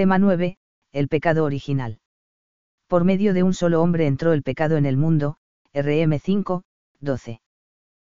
Tema 0.00 0.18
9. 0.18 0.56
El 0.94 1.08
pecado 1.08 1.44
original. 1.44 1.98
Por 2.88 3.04
medio 3.04 3.34
de 3.34 3.42
un 3.42 3.52
solo 3.52 3.82
hombre 3.82 4.06
entró 4.06 4.32
el 4.32 4.42
pecado 4.42 4.78
en 4.78 4.86
el 4.86 4.96
mundo, 4.96 5.36
RM 5.74 6.18
5, 6.18 6.62
12. 7.00 7.42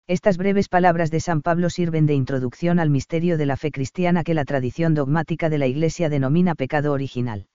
Estas 0.07 0.39
breves 0.39 0.71
palabras 0.71 1.11
de 1.11 1.21
San 1.21 1.43
Pablo 1.43 1.69
sirven 1.69 2.07
de 2.07 2.15
introducción 2.15 2.79
al 2.79 2.89
misterio 2.89 3.37
de 3.37 3.45
la 3.45 3.59
fe 3.59 3.71
cristiana 3.71 4.25
que 4.25 4.33
la 4.33 4.47
tradición 4.47 4.95
dogmática 4.95 5.51
de 5.51 5.59
la 5.59 5.67
Iglesia 5.67 6.09
denomina 6.09 6.55
pecado 6.55 6.91
original. 6.91 7.49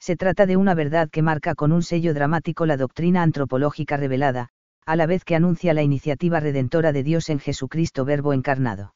Se 0.00 0.16
trata 0.16 0.46
de 0.46 0.56
una 0.56 0.72
verdad 0.72 1.10
que 1.10 1.20
marca 1.20 1.54
con 1.54 1.72
un 1.72 1.82
sello 1.82 2.14
dramático 2.14 2.64
la 2.64 2.78
doctrina 2.78 3.22
antropológica 3.22 3.98
revelada, 3.98 4.48
a 4.86 4.96
la 4.96 5.04
vez 5.04 5.26
que 5.26 5.36
anuncia 5.36 5.74
la 5.74 5.82
iniciativa 5.82 6.40
redentora 6.40 6.92
de 6.92 7.02
Dios 7.02 7.28
en 7.28 7.38
Jesucristo 7.38 8.06
Verbo 8.06 8.32
encarnado. 8.32 8.94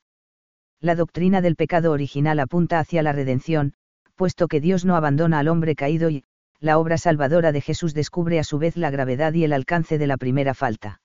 La 0.80 0.95
doctrina 0.95 1.43
del 1.43 1.57
pecado 1.57 1.93
original 1.93 2.41
apunta 2.41 2.79
hacia 2.79 3.02
la 3.02 3.12
redención, 3.12 3.75
puesto 4.17 4.48
que 4.48 4.61
Dios 4.61 4.85
no 4.85 4.96
abandona 4.96 5.39
al 5.39 5.48
hombre 5.48 5.77
caído 5.77 6.11
y, 6.11 6.25
la 6.59 6.79
obra 6.79 6.98
salvadora 6.98 7.52
de 7.52 7.61
Jesús 7.61 7.95
descubre 7.95 8.39
a 8.39 8.45
su 8.45 8.59
vez 8.59 8.77
la 8.77 8.91
gravedad 8.91 9.33
y 9.34 9.45
el 9.45 9.52
alcance 9.52 9.98
de 9.98 10.06
la 10.06 10.16
primera 10.16 10.55
falta. 10.55 11.01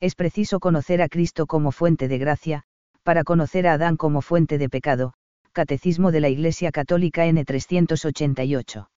Es 0.00 0.14
preciso 0.14 0.60
conocer 0.60 1.00
a 1.00 1.08
Cristo 1.08 1.46
como 1.46 1.72
fuente 1.72 2.08
de 2.08 2.18
gracia, 2.18 2.64
para 3.04 3.24
conocer 3.24 3.66
a 3.66 3.74
Adán 3.74 3.96
como 3.96 4.20
fuente 4.20 4.58
de 4.58 4.68
pecado. 4.68 5.14
Catecismo 5.52 6.10
de 6.10 6.20
la 6.20 6.28
Iglesia 6.28 6.72
Católica 6.72 7.26
N 7.26 7.44
388. 7.44 8.90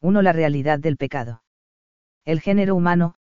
1. 0.00 0.22
La 0.22 0.32
realidad 0.32 0.78
del 0.78 0.96
pecado. 0.96 1.42
El 2.24 2.40
género 2.40 2.76
humano, 2.76 3.16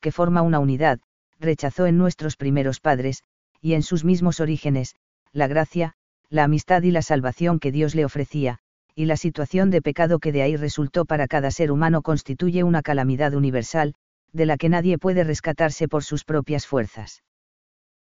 que 0.00 0.12
forma 0.12 0.40
una 0.40 0.58
unidad, 0.58 1.00
rechazó 1.38 1.86
en 1.86 1.98
nuestros 1.98 2.36
primeros 2.36 2.80
padres, 2.80 3.22
y 3.60 3.74
en 3.74 3.82
sus 3.82 4.04
mismos 4.04 4.40
orígenes, 4.40 4.96
la 5.32 5.46
gracia, 5.46 5.92
la 6.30 6.44
amistad 6.44 6.82
y 6.82 6.90
la 6.90 7.02
salvación 7.02 7.58
que 7.58 7.72
Dios 7.72 7.94
le 7.94 8.06
ofrecía, 8.06 8.60
y 8.98 9.04
la 9.04 9.18
situación 9.18 9.68
de 9.68 9.82
pecado 9.82 10.18
que 10.18 10.32
de 10.32 10.40
ahí 10.40 10.56
resultó 10.56 11.04
para 11.04 11.28
cada 11.28 11.50
ser 11.50 11.70
humano 11.70 12.00
constituye 12.00 12.64
una 12.64 12.80
calamidad 12.80 13.34
universal, 13.34 13.94
de 14.32 14.46
la 14.46 14.56
que 14.56 14.70
nadie 14.70 14.96
puede 14.96 15.22
rescatarse 15.22 15.86
por 15.86 16.02
sus 16.02 16.24
propias 16.24 16.66
fuerzas. 16.66 17.22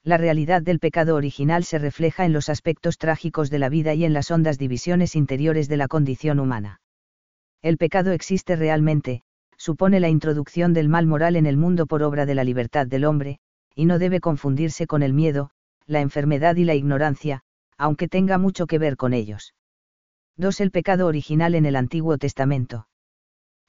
La 0.05 0.19
realidad 0.19 0.63
del 0.63 0.79
pecado 0.79 1.17
original 1.17 1.65
se 1.65 1.79
refleja 1.79 2.25
en 2.25 2.33
los 2.33 2.49
aspectos 2.49 2.97
trágicos 2.97 3.51
de 3.51 3.59
la 3.59 3.69
vida 3.69 3.95
y 3.95 4.05
en 4.05 4.13
las 4.13 4.31
hondas 4.31 4.57
divisiones 4.57 5.17
interiores 5.17 5.69
de 5.69 5.79
la 5.79 5.89
condición 5.89 6.39
humana. 6.39 6.81
El 7.61 7.77
pecado 7.77 8.13
existe 8.13 8.55
realmente, 8.55 9.23
supone 9.57 9.99
la 9.99 10.11
introducción 10.11 10.75
del 10.75 10.89
mal 10.89 11.07
moral 11.07 11.35
en 11.35 11.47
el 11.47 11.57
mundo 11.57 11.87
por 11.87 12.05
obra 12.05 12.25
de 12.25 12.37
la 12.37 12.45
libertad 12.45 12.87
del 12.87 13.05
hombre, 13.05 13.41
y 13.75 13.87
no 13.87 13.99
debe 13.99 14.21
confundirse 14.21 14.87
con 14.87 15.03
el 15.03 15.13
miedo, 15.13 15.51
la 15.87 16.01
enfermedad 16.01 16.55
y 16.55 16.65
la 16.65 16.77
ignorancia, 16.77 17.41
aunque 17.77 18.07
tenga 18.07 18.39
mucho 18.39 18.69
que 18.69 18.79
ver 18.79 18.97
con 18.97 19.13
ellos. 19.13 19.55
2. 20.37 20.61
El 20.63 20.73
pecado 20.73 21.07
original 21.07 21.55
en 21.55 21.65
el 21.65 21.77
Antiguo 21.77 22.19
Testamento. 22.19 22.89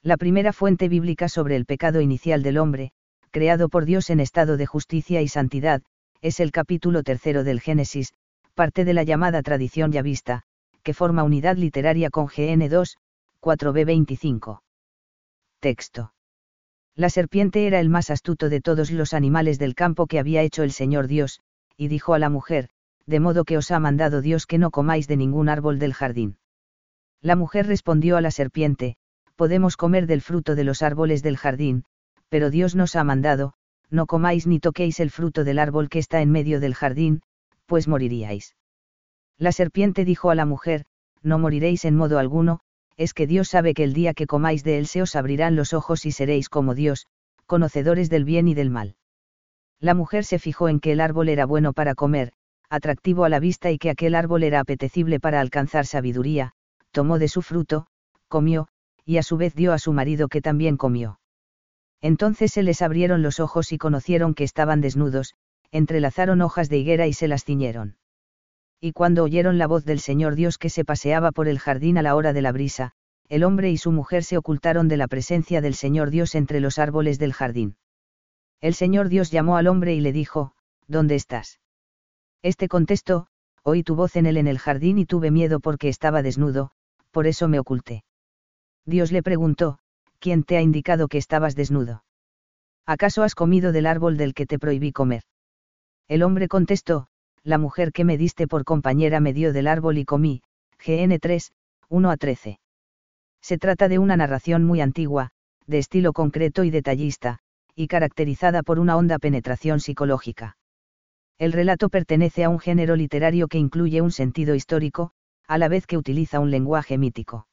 La 0.02 0.16
primera 0.16 0.52
fuente 0.52 0.88
bíblica 0.88 1.28
sobre 1.28 1.54
el 1.54 1.64
pecado 1.64 2.00
inicial 2.00 2.42
del 2.42 2.58
hombre, 2.58 2.90
creado 3.30 3.68
por 3.68 3.84
Dios 3.84 4.10
en 4.10 4.18
estado 4.18 4.56
de 4.56 4.66
justicia 4.66 5.22
y 5.22 5.28
santidad, 5.28 5.82
es 6.22 6.40
el 6.40 6.50
capítulo 6.50 7.04
tercero 7.04 7.44
del 7.44 7.60
Génesis, 7.60 8.14
parte 8.54 8.84
de 8.84 8.94
la 8.94 9.04
llamada 9.04 9.42
tradición 9.42 9.92
yavista, 9.92 10.42
que 10.82 10.92
forma 10.92 11.22
unidad 11.22 11.56
literaria 11.56 12.10
con 12.10 12.26
GN 12.26 12.68
2, 12.68 12.96
4b25. 13.40 14.60
Texto. 15.60 16.14
La 16.96 17.10
serpiente 17.10 17.68
era 17.68 17.78
el 17.78 17.90
más 17.90 18.10
astuto 18.10 18.48
de 18.48 18.60
todos 18.60 18.90
los 18.90 19.14
animales 19.14 19.60
del 19.60 19.76
campo 19.76 20.08
que 20.08 20.18
había 20.18 20.42
hecho 20.42 20.64
el 20.64 20.72
Señor 20.72 21.06
Dios, 21.06 21.38
y 21.76 21.86
dijo 21.86 22.12
a 22.12 22.18
la 22.18 22.28
mujer, 22.28 22.70
de 23.06 23.20
modo 23.20 23.44
que 23.44 23.56
os 23.56 23.70
ha 23.70 23.78
mandado 23.78 24.20
Dios 24.20 24.46
que 24.46 24.58
no 24.58 24.72
comáis 24.72 25.06
de 25.06 25.16
ningún 25.16 25.48
árbol 25.48 25.78
del 25.78 25.94
jardín. 25.94 26.38
La 27.22 27.36
mujer 27.36 27.66
respondió 27.66 28.16
a 28.16 28.20
la 28.20 28.30
serpiente, 28.30 28.96
podemos 29.36 29.76
comer 29.76 30.06
del 30.06 30.22
fruto 30.22 30.54
de 30.54 30.64
los 30.64 30.82
árboles 30.82 31.22
del 31.22 31.36
jardín, 31.36 31.84
pero 32.28 32.50
Dios 32.50 32.74
nos 32.74 32.96
ha 32.96 33.04
mandado, 33.04 33.54
no 33.90 34.06
comáis 34.06 34.46
ni 34.46 34.58
toquéis 34.58 35.00
el 35.00 35.10
fruto 35.10 35.44
del 35.44 35.58
árbol 35.58 35.88
que 35.88 35.98
está 35.98 36.20
en 36.20 36.30
medio 36.30 36.60
del 36.60 36.74
jardín, 36.74 37.22
pues 37.66 37.88
moriríais. 37.88 38.56
La 39.38 39.52
serpiente 39.52 40.04
dijo 40.04 40.30
a 40.30 40.34
la 40.34 40.46
mujer, 40.46 40.86
no 41.22 41.38
moriréis 41.38 41.84
en 41.84 41.96
modo 41.96 42.18
alguno, 42.18 42.60
es 42.96 43.12
que 43.12 43.26
Dios 43.26 43.48
sabe 43.48 43.74
que 43.74 43.84
el 43.84 43.92
día 43.92 44.14
que 44.14 44.26
comáis 44.26 44.64
de 44.64 44.78
él 44.78 44.86
se 44.86 45.02
os 45.02 45.16
abrirán 45.16 45.56
los 45.56 45.74
ojos 45.74 46.06
y 46.06 46.12
seréis 46.12 46.48
como 46.48 46.74
Dios, 46.74 47.06
conocedores 47.46 48.08
del 48.08 48.24
bien 48.24 48.48
y 48.48 48.54
del 48.54 48.70
mal. 48.70 48.96
La 49.78 49.92
mujer 49.92 50.24
se 50.24 50.38
fijó 50.38 50.68
en 50.68 50.80
que 50.80 50.92
el 50.92 51.00
árbol 51.00 51.28
era 51.28 51.44
bueno 51.44 51.74
para 51.74 51.94
comer, 51.94 52.32
atractivo 52.70 53.24
a 53.24 53.28
la 53.28 53.38
vista 53.38 53.70
y 53.70 53.78
que 53.78 53.90
aquel 53.90 54.14
árbol 54.14 54.42
era 54.42 54.60
apetecible 54.60 55.20
para 55.20 55.40
alcanzar 55.40 55.86
sabiduría, 55.86 56.54
tomó 56.96 57.18
de 57.18 57.28
su 57.28 57.42
fruto, 57.42 57.86
comió, 58.26 58.68
y 59.04 59.18
a 59.18 59.22
su 59.22 59.36
vez 59.36 59.54
dio 59.54 59.72
a 59.72 59.78
su 59.78 59.92
marido 59.92 60.28
que 60.28 60.40
también 60.40 60.76
comió. 60.76 61.20
Entonces 62.00 62.52
se 62.52 62.62
les 62.62 62.82
abrieron 62.82 63.22
los 63.22 63.38
ojos 63.38 63.70
y 63.72 63.78
conocieron 63.78 64.34
que 64.34 64.44
estaban 64.44 64.80
desnudos, 64.80 65.34
entrelazaron 65.70 66.40
hojas 66.40 66.68
de 66.70 66.78
higuera 66.78 67.06
y 67.06 67.12
se 67.12 67.28
las 67.28 67.44
ciñeron 67.44 67.96
y 68.80 68.92
cuando 68.92 69.24
oyeron 69.24 69.58
la 69.58 69.66
voz 69.66 69.84
del 69.84 70.00
Señor 70.00 70.34
Dios 70.34 70.58
que 70.58 70.70
se 70.70 70.84
paseaba 70.84 71.32
por 71.32 71.48
el 71.48 71.58
jardín 71.58 71.98
a 71.98 72.02
la 72.02 72.14
hora 72.14 72.32
de 72.32 72.42
la 72.42 72.52
brisa, 72.52 72.92
el 73.28 73.42
hombre 73.42 73.70
y 73.70 73.78
su 73.78 73.90
mujer 73.90 74.22
se 74.22 74.36
ocultaron 74.36 74.88
de 74.88 74.96
la 74.96 75.08
presencia 75.08 75.60
del 75.60 75.74
Señor 75.74 76.10
Dios 76.10 76.34
entre 76.34 76.60
los 76.60 76.78
árboles 76.78 77.18
del 77.18 77.32
jardín. 77.32 77.76
El 78.60 78.74
Señor 78.74 79.08
Dios 79.08 79.30
llamó 79.30 79.56
al 79.56 79.66
hombre 79.66 79.94
y 79.94 80.00
le 80.00 80.12
dijo, 80.12 80.52
¿Dónde 80.86 81.14
estás? 81.16 81.58
Este 82.42 82.68
contestó, 82.68 83.26
oí 83.62 83.82
tu 83.82 83.96
voz 83.96 84.14
en 84.16 84.26
él 84.26 84.36
en 84.36 84.46
el 84.46 84.58
jardín 84.58 84.98
y 84.98 85.06
tuve 85.06 85.30
miedo 85.30 85.58
porque 85.58 85.88
estaba 85.88 86.22
desnudo, 86.22 86.70
por 87.16 87.26
eso 87.26 87.48
me 87.48 87.58
oculté. 87.58 88.04
Dios 88.84 89.10
le 89.10 89.22
preguntó, 89.22 89.78
¿quién 90.18 90.42
te 90.42 90.58
ha 90.58 90.60
indicado 90.60 91.08
que 91.08 91.16
estabas 91.16 91.54
desnudo? 91.54 92.04
¿Acaso 92.84 93.22
has 93.22 93.34
comido 93.34 93.72
del 93.72 93.86
árbol 93.86 94.18
del 94.18 94.34
que 94.34 94.44
te 94.44 94.58
prohibí 94.58 94.92
comer? 94.92 95.22
El 96.08 96.22
hombre 96.22 96.46
contestó, 96.46 97.06
la 97.42 97.56
mujer 97.56 97.92
que 97.92 98.04
me 98.04 98.18
diste 98.18 98.46
por 98.46 98.64
compañera 98.64 99.18
me 99.20 99.32
dio 99.32 99.54
del 99.54 99.66
árbol 99.66 99.96
y 99.96 100.04
comí, 100.04 100.42
GN 100.86 101.18
3, 101.18 101.52
1 101.88 102.10
a 102.10 102.16
13. 102.18 102.60
Se 103.40 103.56
trata 103.56 103.88
de 103.88 103.98
una 103.98 104.18
narración 104.18 104.64
muy 104.64 104.82
antigua, 104.82 105.30
de 105.66 105.78
estilo 105.78 106.12
concreto 106.12 106.64
y 106.64 106.70
detallista, 106.70 107.38
y 107.74 107.86
caracterizada 107.86 108.62
por 108.62 108.78
una 108.78 108.94
honda 108.94 109.18
penetración 109.18 109.80
psicológica. 109.80 110.58
El 111.38 111.54
relato 111.54 111.88
pertenece 111.88 112.44
a 112.44 112.50
un 112.50 112.58
género 112.58 112.94
literario 112.94 113.48
que 113.48 113.56
incluye 113.56 114.02
un 114.02 114.12
sentido 114.12 114.54
histórico, 114.54 115.12
a 115.48 115.58
la 115.58 115.68
vez 115.68 115.86
que 115.86 115.96
utiliza 115.96 116.40
un 116.40 116.50
lenguaje 116.50 116.98
mítico. 116.98 117.46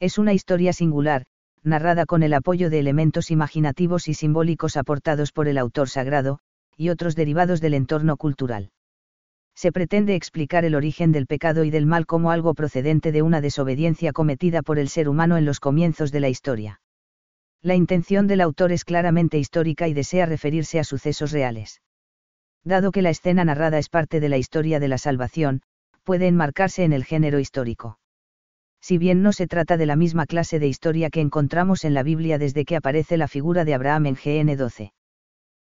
Es 0.00 0.18
una 0.18 0.32
historia 0.32 0.72
singular, 0.72 1.24
narrada 1.62 2.06
con 2.06 2.22
el 2.22 2.34
apoyo 2.34 2.70
de 2.70 2.78
elementos 2.78 3.30
imaginativos 3.30 4.08
y 4.08 4.14
simbólicos 4.14 4.76
aportados 4.76 5.32
por 5.32 5.48
el 5.48 5.58
autor 5.58 5.88
sagrado, 5.88 6.38
y 6.76 6.90
otros 6.90 7.16
derivados 7.16 7.60
del 7.60 7.74
entorno 7.74 8.16
cultural 8.16 8.70
se 9.56 9.72
pretende 9.72 10.14
explicar 10.14 10.66
el 10.66 10.74
origen 10.74 11.12
del 11.12 11.26
pecado 11.26 11.64
y 11.64 11.70
del 11.70 11.86
mal 11.86 12.04
como 12.04 12.30
algo 12.30 12.52
procedente 12.52 13.10
de 13.10 13.22
una 13.22 13.40
desobediencia 13.40 14.12
cometida 14.12 14.60
por 14.60 14.78
el 14.78 14.90
ser 14.90 15.08
humano 15.08 15.38
en 15.38 15.46
los 15.46 15.60
comienzos 15.60 16.12
de 16.12 16.20
la 16.20 16.28
historia. 16.28 16.82
La 17.62 17.74
intención 17.74 18.26
del 18.26 18.42
autor 18.42 18.70
es 18.70 18.84
claramente 18.84 19.38
histórica 19.38 19.88
y 19.88 19.94
desea 19.94 20.26
referirse 20.26 20.78
a 20.78 20.84
sucesos 20.84 21.32
reales. 21.32 21.80
Dado 22.64 22.92
que 22.92 23.00
la 23.00 23.08
escena 23.08 23.46
narrada 23.46 23.78
es 23.78 23.88
parte 23.88 24.20
de 24.20 24.28
la 24.28 24.36
historia 24.36 24.78
de 24.78 24.88
la 24.88 24.98
salvación, 24.98 25.62
puede 26.06 26.28
enmarcarse 26.28 26.84
en 26.84 26.92
el 26.92 27.04
género 27.04 27.40
histórico. 27.40 27.98
Si 28.80 28.96
bien 28.96 29.22
no 29.22 29.32
se 29.32 29.48
trata 29.48 29.76
de 29.76 29.86
la 29.86 29.96
misma 29.96 30.24
clase 30.24 30.60
de 30.60 30.68
historia 30.68 31.10
que 31.10 31.20
encontramos 31.20 31.84
en 31.84 31.94
la 31.94 32.04
Biblia 32.04 32.38
desde 32.38 32.64
que 32.64 32.76
aparece 32.76 33.16
la 33.16 33.26
figura 33.26 33.64
de 33.64 33.74
Abraham 33.74 34.06
en 34.06 34.14
GN 34.14 34.56
12. 34.56 34.92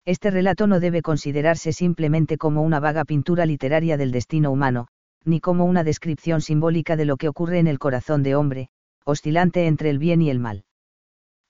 Este 0.04 0.30
relato 0.30 0.66
no 0.66 0.78
debe 0.78 1.00
considerarse 1.00 1.72
simplemente 1.72 2.36
como 2.36 2.60
una 2.60 2.80
vaga 2.80 3.06
pintura 3.06 3.46
literaria 3.46 3.96
del 3.96 4.12
destino 4.12 4.50
humano, 4.52 4.88
ni 5.25 5.41
como 5.41 5.64
una 5.64 5.82
descripción 5.84 6.42
simbólica 6.42 6.96
de 6.96 7.06
lo 7.06 7.16
que 7.16 7.28
ocurre 7.28 7.58
en 7.58 7.66
el 7.66 7.78
corazón 7.78 8.22
de 8.22 8.34
hombre, 8.34 8.69
oscilante 9.04 9.66
entre 9.66 9.88
el 9.88 9.99
bien 9.99 10.20
y 10.20 10.28
el 10.28 10.38
mal. 10.38 10.64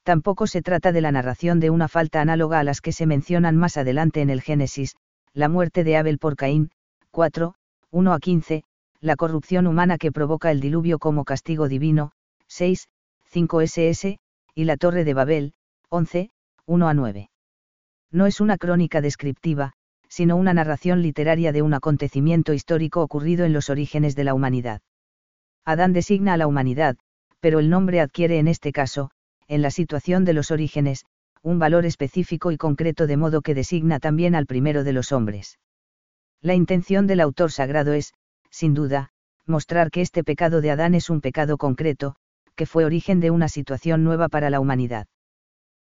Tampoco 0.05 0.47
se 0.47 0.63
trata 0.63 0.93
de 0.93 1.01
la 1.01 1.11
narración 1.11 1.59
de 1.59 1.71
una 1.71 1.89
falta 1.89 2.21
análoga 2.21 2.61
a 2.61 2.63
las 2.63 2.81
que 2.81 2.93
se 2.93 3.07
mencionan 3.07 3.57
más 3.57 3.77
adelante 3.77 4.21
en 4.21 4.31
el 4.31 4.43
Génesis, 4.43 4.95
la 5.33 5.49
muerte 5.49 5.83
de 5.83 5.97
Abel 5.97 6.19
por 6.19 6.37
Caín, 6.37 6.71
4, 7.11 7.55
1 7.91 8.13
a 8.13 8.21
15, 8.21 8.63
la 9.01 9.17
corrupción 9.17 9.67
humana 9.67 9.99
que 9.99 10.13
provoca 10.13 10.51
el 10.51 10.61
diluvio 10.61 10.99
como 10.99 11.25
castigo 11.25 11.69
divino, 11.69 12.13
6, 12.49 12.89
5 13.31 13.61
ss, 13.63 14.19
y 14.55 14.65
la 14.65 14.77
torre 14.77 15.05
de 15.05 15.15
Babel, 15.15 15.53
11, 15.91 16.31
1 16.67 16.89
a 16.89 16.95
9 16.95 17.31
no 18.17 18.27
es 18.27 18.41
una 18.41 18.57
crónica 18.57 19.01
descriptiva, 19.01 19.73
sino 20.09 20.37
una 20.37 20.55
narración 20.55 21.03
literaria 21.03 21.53
de 21.53 21.63
un 21.63 21.75
acontecimiento 21.75 22.55
histórico 22.55 23.03
ocurrido 23.03 23.45
en 23.45 23.53
los 23.53 23.69
orígenes 23.71 24.15
de 24.15 24.25
la 24.25 24.35
humanidad. 24.35 24.81
Adán 25.65 25.93
designa 25.93 26.35
a 26.35 26.37
la 26.37 26.47
humanidad, 26.47 26.97
pero 27.41 27.59
el 27.59 27.69
nombre 27.69 28.01
adquiere 28.01 28.39
en 28.39 28.49
este 28.49 28.73
caso, 28.73 29.11
en 29.49 29.63
la 29.63 29.71
situación 29.71 30.25
de 30.25 30.33
los 30.33 30.51
orígenes, 30.51 31.05
un 31.43 31.59
valor 31.59 31.85
específico 31.85 32.53
y 32.53 32.57
concreto 32.57 33.07
de 33.07 33.17
modo 33.17 33.43
que 33.43 33.55
designa 33.55 34.01
también 34.01 34.35
al 34.35 34.47
primero 34.47 34.85
de 34.85 34.93
los 34.93 35.13
hombres. 35.13 35.59
La 36.41 36.55
intención 36.55 37.07
del 37.07 37.21
autor 37.21 37.53
sagrado 37.53 37.93
es, 37.93 38.15
sin 38.57 38.73
duda, 38.73 39.11
mostrar 39.45 39.91
que 39.91 40.01
este 40.01 40.25
pecado 40.25 40.63
de 40.63 40.71
Adán 40.71 40.95
es 40.95 41.11
un 41.11 41.21
pecado 41.21 41.59
concreto, 41.59 42.17
que 42.55 42.65
fue 42.65 42.87
origen 42.87 43.21
de 43.21 43.31
una 43.31 43.49
situación 43.49 44.03
nueva 44.03 44.31
para 44.31 44.49
la 44.49 44.61
humanidad. 44.61 45.09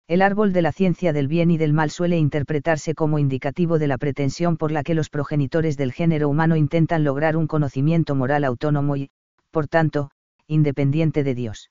El 0.08 0.22
árbol 0.22 0.54
de 0.54 0.62
la 0.62 0.72
ciencia 0.72 1.12
del 1.12 1.28
bien 1.28 1.50
y 1.50 1.58
del 1.58 1.74
mal 1.74 1.90
suele 1.90 2.16
interpretarse 2.16 2.94
como 2.94 3.18
indicativo 3.18 3.78
de 3.78 3.88
la 3.88 3.98
pretensión 3.98 4.56
por 4.56 4.72
la 4.72 4.82
que 4.84 4.94
los 4.94 5.10
progenitores 5.10 5.76
del 5.76 5.92
género 5.92 6.30
humano 6.30 6.56
intentan 6.56 7.04
lograr 7.04 7.36
un 7.36 7.46
conocimiento 7.46 8.14
moral 8.14 8.42
autónomo 8.42 8.96
y, 8.96 9.10
por 9.50 9.68
tanto, 9.68 10.10
independiente 10.46 11.24
de 11.24 11.34
Dios. 11.34 11.70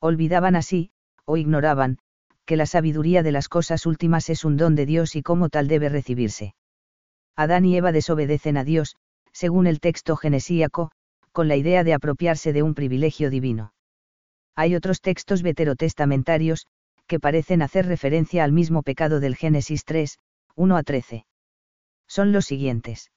Olvidaban 0.00 0.54
así, 0.54 0.90
o 1.24 1.38
ignoraban, 1.38 1.96
que 2.44 2.58
la 2.58 2.66
sabiduría 2.66 3.22
de 3.22 3.32
las 3.32 3.48
cosas 3.48 3.86
últimas 3.86 4.28
es 4.28 4.44
un 4.44 4.58
don 4.58 4.74
de 4.74 4.84
Dios 4.84 5.16
y 5.16 5.22
como 5.22 5.48
tal 5.48 5.66
debe 5.66 5.88
recibirse. 5.88 6.54
Adán 7.36 7.64
y 7.64 7.74
Eva 7.74 7.90
desobedecen 7.90 8.58
a 8.58 8.64
Dios, 8.64 8.96
según 9.32 9.66
el 9.66 9.80
texto 9.80 10.16
genesíaco, 10.16 10.90
con 11.32 11.48
la 11.48 11.56
idea 11.56 11.84
de 11.84 11.94
apropiarse 11.94 12.52
de 12.52 12.62
un 12.62 12.74
privilegio 12.74 13.30
divino. 13.30 13.72
Hay 14.56 14.74
otros 14.74 15.00
textos 15.00 15.42
veterotestamentarios, 15.42 16.66
que 17.06 17.20
parecen 17.20 17.62
hacer 17.62 17.86
referencia 17.86 18.44
al 18.44 18.52
mismo 18.52 18.82
pecado 18.82 19.20
del 19.20 19.36
Génesis 19.36 19.84
3, 19.84 20.18
1 20.56 20.76
a 20.76 20.82
13. 20.82 21.26
Son 22.06 22.32
los 22.32 22.46
siguientes. 22.46 23.10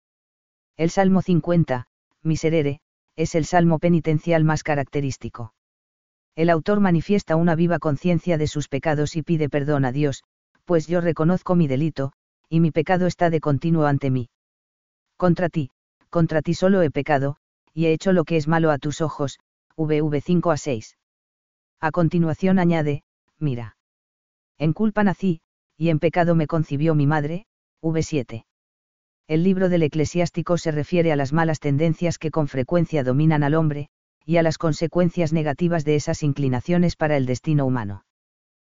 El 0.77 0.89
Salmo 0.89 1.21
50, 1.21 1.87
Miserere, 2.23 2.79
es 3.15 3.35
el 3.35 3.45
salmo 3.45 3.79
penitencial 3.79 4.43
más 4.43 4.63
característico. 4.63 5.53
El 6.35 6.49
autor 6.49 6.79
manifiesta 6.79 7.35
una 7.35 7.55
viva 7.55 7.77
conciencia 7.77 8.37
de 8.37 8.47
sus 8.47 8.67
pecados 8.67 9.15
y 9.15 9.21
pide 9.21 9.49
perdón 9.49 9.85
a 9.85 9.91
Dios, 9.91 10.23
pues 10.65 10.87
yo 10.87 11.01
reconozco 11.01 11.55
mi 11.55 11.67
delito, 11.67 12.13
y 12.49 12.59
mi 12.59 12.71
pecado 12.71 13.05
está 13.05 13.29
de 13.29 13.39
continuo 13.39 13.85
ante 13.85 14.09
mí. 14.09 14.29
Contra 15.17 15.49
ti, 15.49 15.69
contra 16.13 16.43
ti 16.43 16.53
solo 16.53 16.83
he 16.83 16.91
pecado, 16.91 17.37
y 17.73 17.87
he 17.87 17.91
hecho 17.91 18.13
lo 18.13 18.23
que 18.23 18.37
es 18.37 18.47
malo 18.47 18.69
a 18.69 18.77
tus 18.77 19.01
ojos, 19.01 19.39
VV 19.77 20.21
5 20.21 20.51
a 20.51 20.57
6. 20.57 20.95
A 21.81 21.89
continuación 21.89 22.59
añade, 22.59 23.01
mira. 23.39 23.77
En 24.59 24.73
culpa 24.73 25.03
nací, 25.03 25.41
y 25.75 25.89
en 25.89 25.97
pecado 25.97 26.35
me 26.35 26.45
concibió 26.45 26.93
mi 26.93 27.07
madre, 27.07 27.47
V7. 27.81 28.45
El 29.27 29.43
libro 29.43 29.69
del 29.69 29.81
eclesiástico 29.81 30.59
se 30.59 30.69
refiere 30.69 31.11
a 31.11 31.15
las 31.15 31.33
malas 31.33 31.59
tendencias 31.59 32.19
que 32.19 32.29
con 32.29 32.47
frecuencia 32.47 33.03
dominan 33.03 33.41
al 33.41 33.55
hombre, 33.55 33.89
y 34.23 34.37
a 34.37 34.43
las 34.43 34.59
consecuencias 34.59 35.33
negativas 35.33 35.83
de 35.83 35.95
esas 35.95 36.21
inclinaciones 36.21 36.95
para 36.95 37.17
el 37.17 37.25
destino 37.25 37.65
humano. 37.65 38.05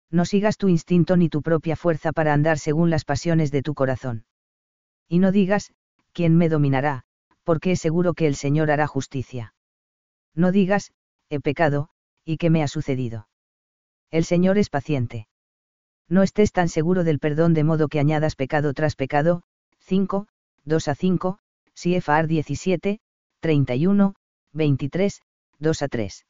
No 0.09 0.25
sigas 0.25 0.57
tu 0.57 0.69
instinto 0.69 1.17
ni 1.17 1.29
tu 1.29 1.43
propia 1.43 1.75
fuerza 1.75 2.13
para 2.13 2.33
andar 2.33 2.57
según 2.57 2.89
las 2.89 3.05
pasiones 3.05 3.51
de 3.51 3.61
tu 3.61 3.75
corazón. 3.75 4.25
Y 5.07 5.19
no 5.19 5.31
digas, 5.31 5.71
¿quién 6.13 6.35
me 6.35 6.49
dominará? 6.49 7.03
Porque 7.47 7.71
es 7.71 7.79
seguro 7.79 8.13
que 8.13 8.27
el 8.27 8.35
Señor 8.35 8.69
hará 8.69 8.85
justicia. 8.85 9.55
No 10.35 10.51
digas, 10.51 10.91
he 11.29 11.39
pecado, 11.39 11.89
¿y 12.23 12.37
qué 12.37 12.51
me 12.51 12.61
ha 12.61 12.67
sucedido? 12.67 13.27
El 14.11 14.23
Señor 14.23 14.59
es 14.59 14.69
paciente 14.69 15.27
no 16.09 16.23
estés 16.23 16.51
tan 16.51 16.69
seguro 16.69 17.03
del 17.03 17.19
perdón 17.19 17.53
de 17.53 17.63
modo 17.63 17.87
que 17.87 17.99
añadas 17.99 18.35
pecado 18.35 18.73
tras 18.73 18.95
pecado, 18.95 19.43
5, 19.79 20.27
2 20.63 20.87
a 20.87 20.95
5, 20.95 21.39
CFR 21.73 22.27
17, 22.27 22.99
31, 23.41 24.15
23, 24.53 25.21
2 25.59 25.81
a 25.81 25.87
3. 25.87 26.25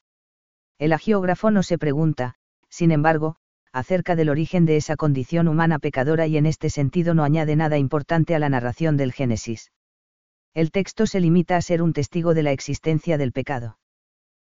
El 0.80 0.94
agiógrafo 0.94 1.52
no 1.52 1.64
se 1.64 1.78
pregunta, 1.78 2.36
sin 2.70 2.92
embargo, 2.92 3.36
acerca 3.72 4.16
del 4.16 4.30
origen 4.30 4.66
de 4.66 4.78
esa 4.78 4.96
condición 4.96 5.48
humana 5.48 5.80
pecadora 5.80 6.28
y 6.28 6.38
en 6.38 6.46
este 6.46 6.70
sentido 6.70 7.14
no 7.14 7.24
añade 7.24 7.56
nada 7.56 7.78
importante 7.78 8.36
a 8.36 8.40
la 8.40 8.50
narración 8.50 8.98
del 8.98 9.14
Génesis. 9.14 9.72
El 10.58 10.72
texto 10.72 11.06
se 11.06 11.20
limita 11.20 11.56
a 11.56 11.62
ser 11.62 11.84
un 11.84 11.94
testigo 11.94 12.34
de 12.34 12.42
la 12.42 12.52
existencia 12.52 13.20
del 13.20 13.32
pecado. 13.32 13.78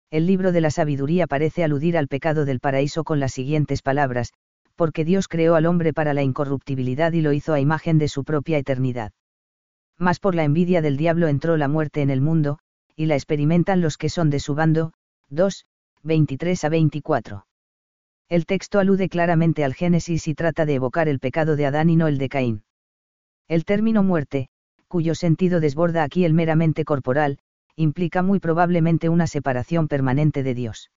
El 0.09 0.25
libro 0.25 0.54
de 0.54 0.62
la 0.62 0.71
sabiduría 0.71 1.27
parece 1.27 1.65
aludir 1.65 1.98
al 1.98 2.07
pecado 2.07 2.45
del 2.45 2.62
paraíso 2.62 3.04
con 3.04 3.19
las 3.19 3.33
siguientes 3.33 3.81
palabras, 3.81 4.31
porque 4.77 5.04
Dios 5.04 5.27
creó 5.27 5.56
al 5.56 5.65
hombre 5.65 5.92
para 5.92 6.13
la 6.13 6.24
incorruptibilidad 6.24 7.12
y 7.12 7.19
lo 7.19 7.33
hizo 7.33 7.51
a 7.51 7.59
imagen 7.59 7.98
de 7.98 8.07
su 8.07 8.24
propia 8.24 8.57
eternidad. 8.57 9.12
Mas 9.98 10.21
por 10.21 10.33
la 10.33 10.45
envidia 10.45 10.81
del 10.81 10.95
diablo 10.95 11.27
entró 11.27 11.57
la 11.57 11.68
muerte 11.68 12.01
en 12.01 12.09
el 12.09 12.21
mundo, 12.21 12.59
y 12.95 13.07
la 13.07 13.15
experimentan 13.15 13.81
los 13.81 13.98
que 13.98 14.07
son 14.07 14.30
de 14.30 14.39
su 14.39 14.56
bando. 14.56 14.94
2, 15.27 15.65
23 16.04 16.63
a 16.63 16.69
24. 16.69 17.48
El 18.30 18.45
texto 18.45 18.80
alude 18.80 19.09
claramente 19.09 19.65
al 19.65 19.74
Génesis 19.74 20.30
y 20.30 20.36
trata 20.36 20.65
de 20.65 20.75
evocar 20.75 21.09
el 21.09 21.19
pecado 21.19 21.57
de 21.57 21.65
Adán 21.65 21.89
y 21.89 21.98
no 21.98 22.07
el 22.07 22.18
de 22.18 22.30
Caín. 22.30 22.63
El 23.50 23.65
término 23.65 24.04
muerte, 24.04 24.48
cuyo 24.88 25.16
sentido 25.16 25.60
desborda 25.60 26.04
aquí 26.04 26.25
el 26.25 26.34
meramente 26.34 26.86
corporal, 26.86 27.39
implica 27.75 28.24
muy 28.24 28.39
probablemente 28.39 29.10
una 29.10 29.28
separación 29.28 29.88
permanente 29.88 30.44
de 30.44 30.54
Dios. 30.54 30.92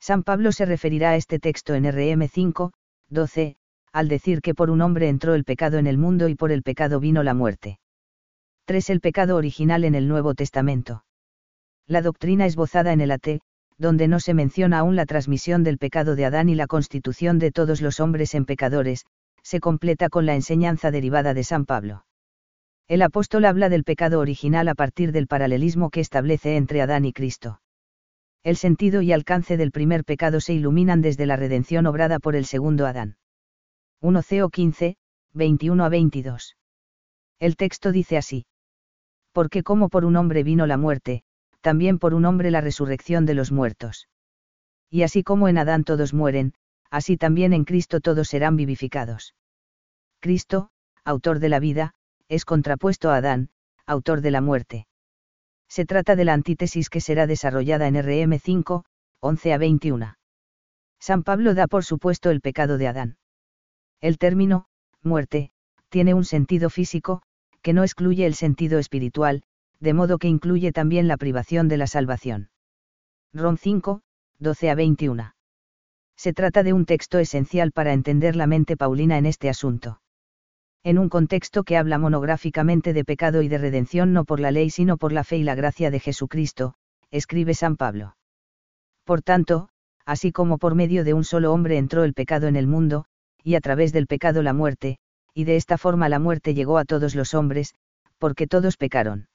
San 0.00 0.22
Pablo 0.22 0.52
se 0.52 0.66
referirá 0.66 1.10
a 1.10 1.16
este 1.16 1.38
texto 1.38 1.74
en 1.74 1.90
RM 1.90 2.28
5, 2.28 2.72
12, 3.08 3.56
al 3.92 4.08
decir 4.08 4.42
que 4.42 4.54
por 4.54 4.70
un 4.70 4.82
hombre 4.82 5.08
entró 5.08 5.34
el 5.34 5.44
pecado 5.44 5.78
en 5.78 5.86
el 5.86 5.98
mundo 5.98 6.28
y 6.28 6.34
por 6.34 6.52
el 6.52 6.62
pecado 6.62 7.00
vino 7.00 7.22
la 7.22 7.32
muerte. 7.32 7.78
3. 8.66 8.90
El 8.90 9.00
pecado 9.00 9.36
original 9.36 9.84
en 9.84 9.94
el 9.94 10.08
Nuevo 10.08 10.34
Testamento. 10.34 11.04
La 11.86 12.02
doctrina 12.02 12.46
esbozada 12.46 12.92
en 12.92 13.00
el 13.00 13.10
AT, 13.10 13.40
donde 13.78 14.08
no 14.08 14.20
se 14.20 14.34
menciona 14.34 14.78
aún 14.78 14.96
la 14.96 15.06
transmisión 15.06 15.64
del 15.64 15.78
pecado 15.78 16.16
de 16.16 16.24
Adán 16.24 16.48
y 16.48 16.54
la 16.54 16.66
constitución 16.66 17.38
de 17.38 17.50
todos 17.50 17.80
los 17.82 18.00
hombres 18.00 18.34
en 18.34 18.46
pecadores, 18.46 19.04
se 19.42 19.60
completa 19.60 20.08
con 20.08 20.26
la 20.26 20.34
enseñanza 20.34 20.90
derivada 20.90 21.34
de 21.34 21.44
San 21.44 21.66
Pablo. 21.66 22.04
El 22.88 23.02
apóstol 23.02 23.44
habla 23.44 23.68
del 23.68 23.84
pecado 23.84 24.20
original 24.20 24.68
a 24.68 24.74
partir 24.74 25.12
del 25.12 25.26
paralelismo 25.26 25.90
que 25.90 26.00
establece 26.00 26.56
entre 26.56 26.82
Adán 26.82 27.04
y 27.04 27.12
Cristo 27.12 27.60
el 28.44 28.56
sentido 28.56 29.00
y 29.00 29.10
alcance 29.10 29.56
del 29.56 29.72
primer 29.72 30.04
pecado 30.04 30.38
se 30.38 30.52
iluminan 30.52 31.00
desde 31.00 31.24
la 31.24 31.36
redención 31.36 31.86
obrada 31.86 32.18
por 32.18 32.36
el 32.36 32.44
segundo 32.44 32.86
Adán. 32.86 33.16
1 34.02 34.20
Co 34.42 34.50
15, 34.50 34.96
21 35.32 35.84
a 35.84 35.88
22. 35.88 36.56
El 37.40 37.56
texto 37.56 37.90
dice 37.90 38.18
así. 38.18 38.44
Porque 39.32 39.62
como 39.62 39.88
por 39.88 40.04
un 40.04 40.16
hombre 40.16 40.42
vino 40.42 40.66
la 40.66 40.76
muerte, 40.76 41.24
también 41.62 41.98
por 41.98 42.12
un 42.12 42.26
hombre 42.26 42.50
la 42.50 42.60
resurrección 42.60 43.24
de 43.24 43.32
los 43.32 43.50
muertos. 43.50 44.08
Y 44.90 45.02
así 45.02 45.22
como 45.22 45.48
en 45.48 45.56
Adán 45.56 45.82
todos 45.82 46.12
mueren, 46.12 46.52
así 46.90 47.16
también 47.16 47.54
en 47.54 47.64
Cristo 47.64 48.00
todos 48.00 48.28
serán 48.28 48.56
vivificados. 48.56 49.34
Cristo, 50.20 50.68
autor 51.02 51.38
de 51.38 51.48
la 51.48 51.60
vida, 51.60 51.94
es 52.28 52.44
contrapuesto 52.44 53.10
a 53.10 53.16
Adán, 53.16 53.50
autor 53.86 54.20
de 54.20 54.30
la 54.30 54.40
muerte 54.40 54.86
se 55.74 55.84
trata 55.86 56.14
de 56.14 56.24
la 56.24 56.34
antítesis 56.34 56.88
que 56.88 57.00
será 57.00 57.26
desarrollada 57.26 57.88
en 57.88 58.00
RM 58.00 58.38
5, 58.38 58.84
11 59.18 59.52
a 59.52 59.58
21. 59.58 60.14
San 61.00 61.24
Pablo 61.24 61.52
da 61.54 61.66
por 61.66 61.84
supuesto 61.84 62.30
el 62.30 62.40
pecado 62.40 62.78
de 62.78 62.86
Adán. 62.86 63.16
El 64.00 64.18
término, 64.18 64.66
muerte, 65.02 65.50
tiene 65.88 66.14
un 66.14 66.24
sentido 66.24 66.70
físico, 66.70 67.22
que 67.60 67.72
no 67.72 67.82
excluye 67.82 68.24
el 68.24 68.34
sentido 68.34 68.78
espiritual, 68.78 69.42
de 69.80 69.94
modo 69.94 70.18
que 70.18 70.28
incluye 70.28 70.70
también 70.70 71.08
la 71.08 71.16
privación 71.16 71.66
de 71.66 71.78
la 71.78 71.88
salvación. 71.88 72.50
Rom 73.32 73.56
5, 73.56 74.00
12 74.38 74.70
a 74.70 74.74
21. 74.76 75.34
Se 76.16 76.32
trata 76.32 76.62
de 76.62 76.72
un 76.72 76.86
texto 76.86 77.18
esencial 77.18 77.72
para 77.72 77.92
entender 77.92 78.36
la 78.36 78.46
mente 78.46 78.76
paulina 78.76 79.18
en 79.18 79.26
este 79.26 79.48
asunto 79.48 80.00
en 80.84 80.98
un 80.98 81.08
contexto 81.08 81.64
que 81.64 81.78
habla 81.78 81.98
monográficamente 81.98 82.92
de 82.92 83.04
pecado 83.04 83.40
y 83.40 83.48
de 83.48 83.56
redención 83.56 84.12
no 84.12 84.24
por 84.24 84.38
la 84.38 84.50
ley 84.50 84.68
sino 84.68 84.98
por 84.98 85.12
la 85.12 85.24
fe 85.24 85.38
y 85.38 85.42
la 85.42 85.54
gracia 85.54 85.90
de 85.90 85.98
Jesucristo, 85.98 86.74
escribe 87.10 87.54
San 87.54 87.76
Pablo. 87.76 88.16
Por 89.04 89.22
tanto, 89.22 89.70
así 90.04 90.30
como 90.30 90.58
por 90.58 90.74
medio 90.74 91.02
de 91.02 91.14
un 91.14 91.24
solo 91.24 91.54
hombre 91.54 91.78
entró 91.78 92.04
el 92.04 92.12
pecado 92.12 92.48
en 92.48 92.56
el 92.56 92.66
mundo, 92.66 93.06
y 93.42 93.54
a 93.54 93.60
través 93.60 93.94
del 93.94 94.06
pecado 94.06 94.42
la 94.42 94.52
muerte, 94.52 94.98
y 95.32 95.44
de 95.44 95.56
esta 95.56 95.78
forma 95.78 96.10
la 96.10 96.18
muerte 96.18 96.52
llegó 96.52 96.76
a 96.76 96.84
todos 96.84 97.14
los 97.14 97.32
hombres, 97.32 97.74
porque 98.18 98.46
todos 98.46 98.76
pecaron. 98.76 99.28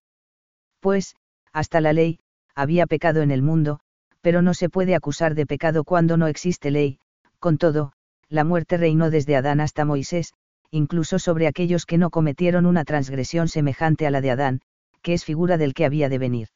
Pues, 0.80 1.16
hasta 1.52 1.82
la 1.82 1.94
ley, 1.94 2.20
había 2.54 2.86
pecado 2.86 3.22
en 3.24 3.32
el 3.32 3.42
mundo, 3.42 3.80
pero 4.22 4.44
no 4.44 4.54
se 4.54 4.70
puede 4.70 4.94
acusar 4.94 5.34
de 5.34 5.48
pecado 5.48 5.84
cuando 5.84 6.16
no 6.16 6.28
existe 6.28 6.70
ley, 6.70 7.00
con 7.40 7.58
todo, 7.58 7.94
la 8.30 8.44
muerte 8.44 8.78
reinó 8.78 9.10
desde 9.10 9.36
Adán 9.36 9.60
hasta 9.62 9.86
Moisés, 9.86 10.34
incluso 10.72 11.18
sobre 11.18 11.48
aquellos 11.48 11.86
que 11.86 11.98
no 11.98 12.10
cometieron 12.10 12.66
una 12.66 12.86
transgresión 12.86 13.48
semejante 13.48 14.06
a 14.06 14.12
la 14.12 14.22
de 14.22 14.32
Adán, 14.32 14.62
que 15.02 15.14
es 15.14 15.26
figura 15.26 15.58
del 15.58 15.74
que 15.74 15.86
había 15.86 16.10
de 16.10 16.18
venir. 16.18 16.48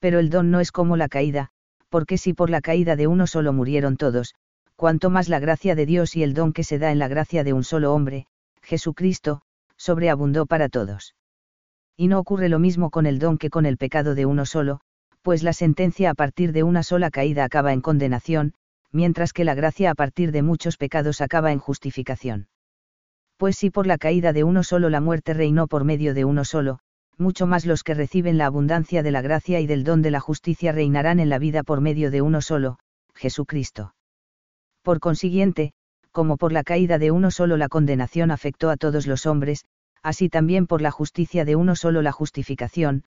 Pero 0.00 0.18
el 0.18 0.30
don 0.30 0.50
no 0.50 0.60
es 0.60 0.72
como 0.72 0.96
la 0.96 1.08
caída, 1.08 1.48
porque 1.88 2.18
si 2.18 2.34
por 2.34 2.50
la 2.50 2.60
caída 2.60 2.96
de 2.96 3.06
uno 3.06 3.26
solo 3.26 3.52
murieron 3.52 3.96
todos, 3.96 4.34
cuanto 4.76 5.10
más 5.10 5.28
la 5.28 5.38
gracia 5.38 5.74
de 5.74 5.86
Dios 5.86 6.16
y 6.16 6.22
el 6.22 6.34
don 6.34 6.52
que 6.52 6.64
se 6.64 6.78
da 6.78 6.90
en 6.90 6.98
la 6.98 7.08
gracia 7.08 7.44
de 7.44 7.52
un 7.52 7.64
solo 7.64 7.94
hombre, 7.94 8.26
Jesucristo, 8.62 9.42
sobreabundó 9.76 10.46
para 10.46 10.68
todos. 10.68 11.14
Y 11.96 12.08
no 12.08 12.18
ocurre 12.18 12.48
lo 12.48 12.58
mismo 12.58 12.90
con 12.90 13.06
el 13.06 13.18
don 13.18 13.38
que 13.38 13.50
con 13.50 13.64
el 13.64 13.76
pecado 13.76 14.14
de 14.14 14.26
uno 14.26 14.44
solo, 14.44 14.80
pues 15.22 15.42
la 15.42 15.52
sentencia 15.52 16.10
a 16.10 16.14
partir 16.14 16.52
de 16.52 16.64
una 16.64 16.82
sola 16.82 17.10
caída 17.10 17.44
acaba 17.44 17.72
en 17.72 17.80
condenación, 17.80 18.54
mientras 18.90 19.32
que 19.32 19.44
la 19.44 19.54
gracia 19.54 19.90
a 19.90 19.94
partir 19.94 20.32
de 20.32 20.42
muchos 20.42 20.76
pecados 20.76 21.20
acaba 21.20 21.52
en 21.52 21.58
justificación 21.58 22.48
pues 23.42 23.56
si 23.56 23.70
por 23.70 23.88
la 23.88 23.98
caída 23.98 24.32
de 24.32 24.44
uno 24.44 24.62
solo 24.62 24.88
la 24.88 25.00
muerte 25.00 25.34
reinó 25.34 25.66
por 25.66 25.82
medio 25.82 26.14
de 26.14 26.24
uno 26.24 26.44
solo, 26.44 26.78
mucho 27.18 27.44
más 27.44 27.66
los 27.66 27.82
que 27.82 27.92
reciben 27.92 28.38
la 28.38 28.46
abundancia 28.46 29.02
de 29.02 29.10
la 29.10 29.20
gracia 29.20 29.58
y 29.58 29.66
del 29.66 29.82
don 29.82 30.00
de 30.00 30.12
la 30.12 30.20
justicia 30.20 30.70
reinarán 30.70 31.18
en 31.18 31.28
la 31.28 31.40
vida 31.40 31.64
por 31.64 31.80
medio 31.80 32.12
de 32.12 32.22
uno 32.22 32.40
solo, 32.40 32.78
Jesucristo. 33.16 33.96
Por 34.82 35.00
consiguiente, 35.00 35.72
como 36.12 36.36
por 36.36 36.52
la 36.52 36.62
caída 36.62 36.98
de 36.98 37.10
uno 37.10 37.32
solo 37.32 37.56
la 37.56 37.66
condenación 37.66 38.30
afectó 38.30 38.70
a 38.70 38.76
todos 38.76 39.08
los 39.08 39.26
hombres, 39.26 39.64
así 40.04 40.28
también 40.28 40.68
por 40.68 40.80
la 40.80 40.92
justicia 40.92 41.44
de 41.44 41.56
uno 41.56 41.74
solo 41.74 42.00
la 42.00 42.12
justificación, 42.12 43.02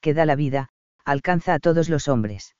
que 0.00 0.14
da 0.14 0.26
la 0.26 0.34
vida, 0.34 0.70
alcanza 1.04 1.54
a 1.54 1.60
todos 1.60 1.88
los 1.88 2.08
hombres. 2.08 2.56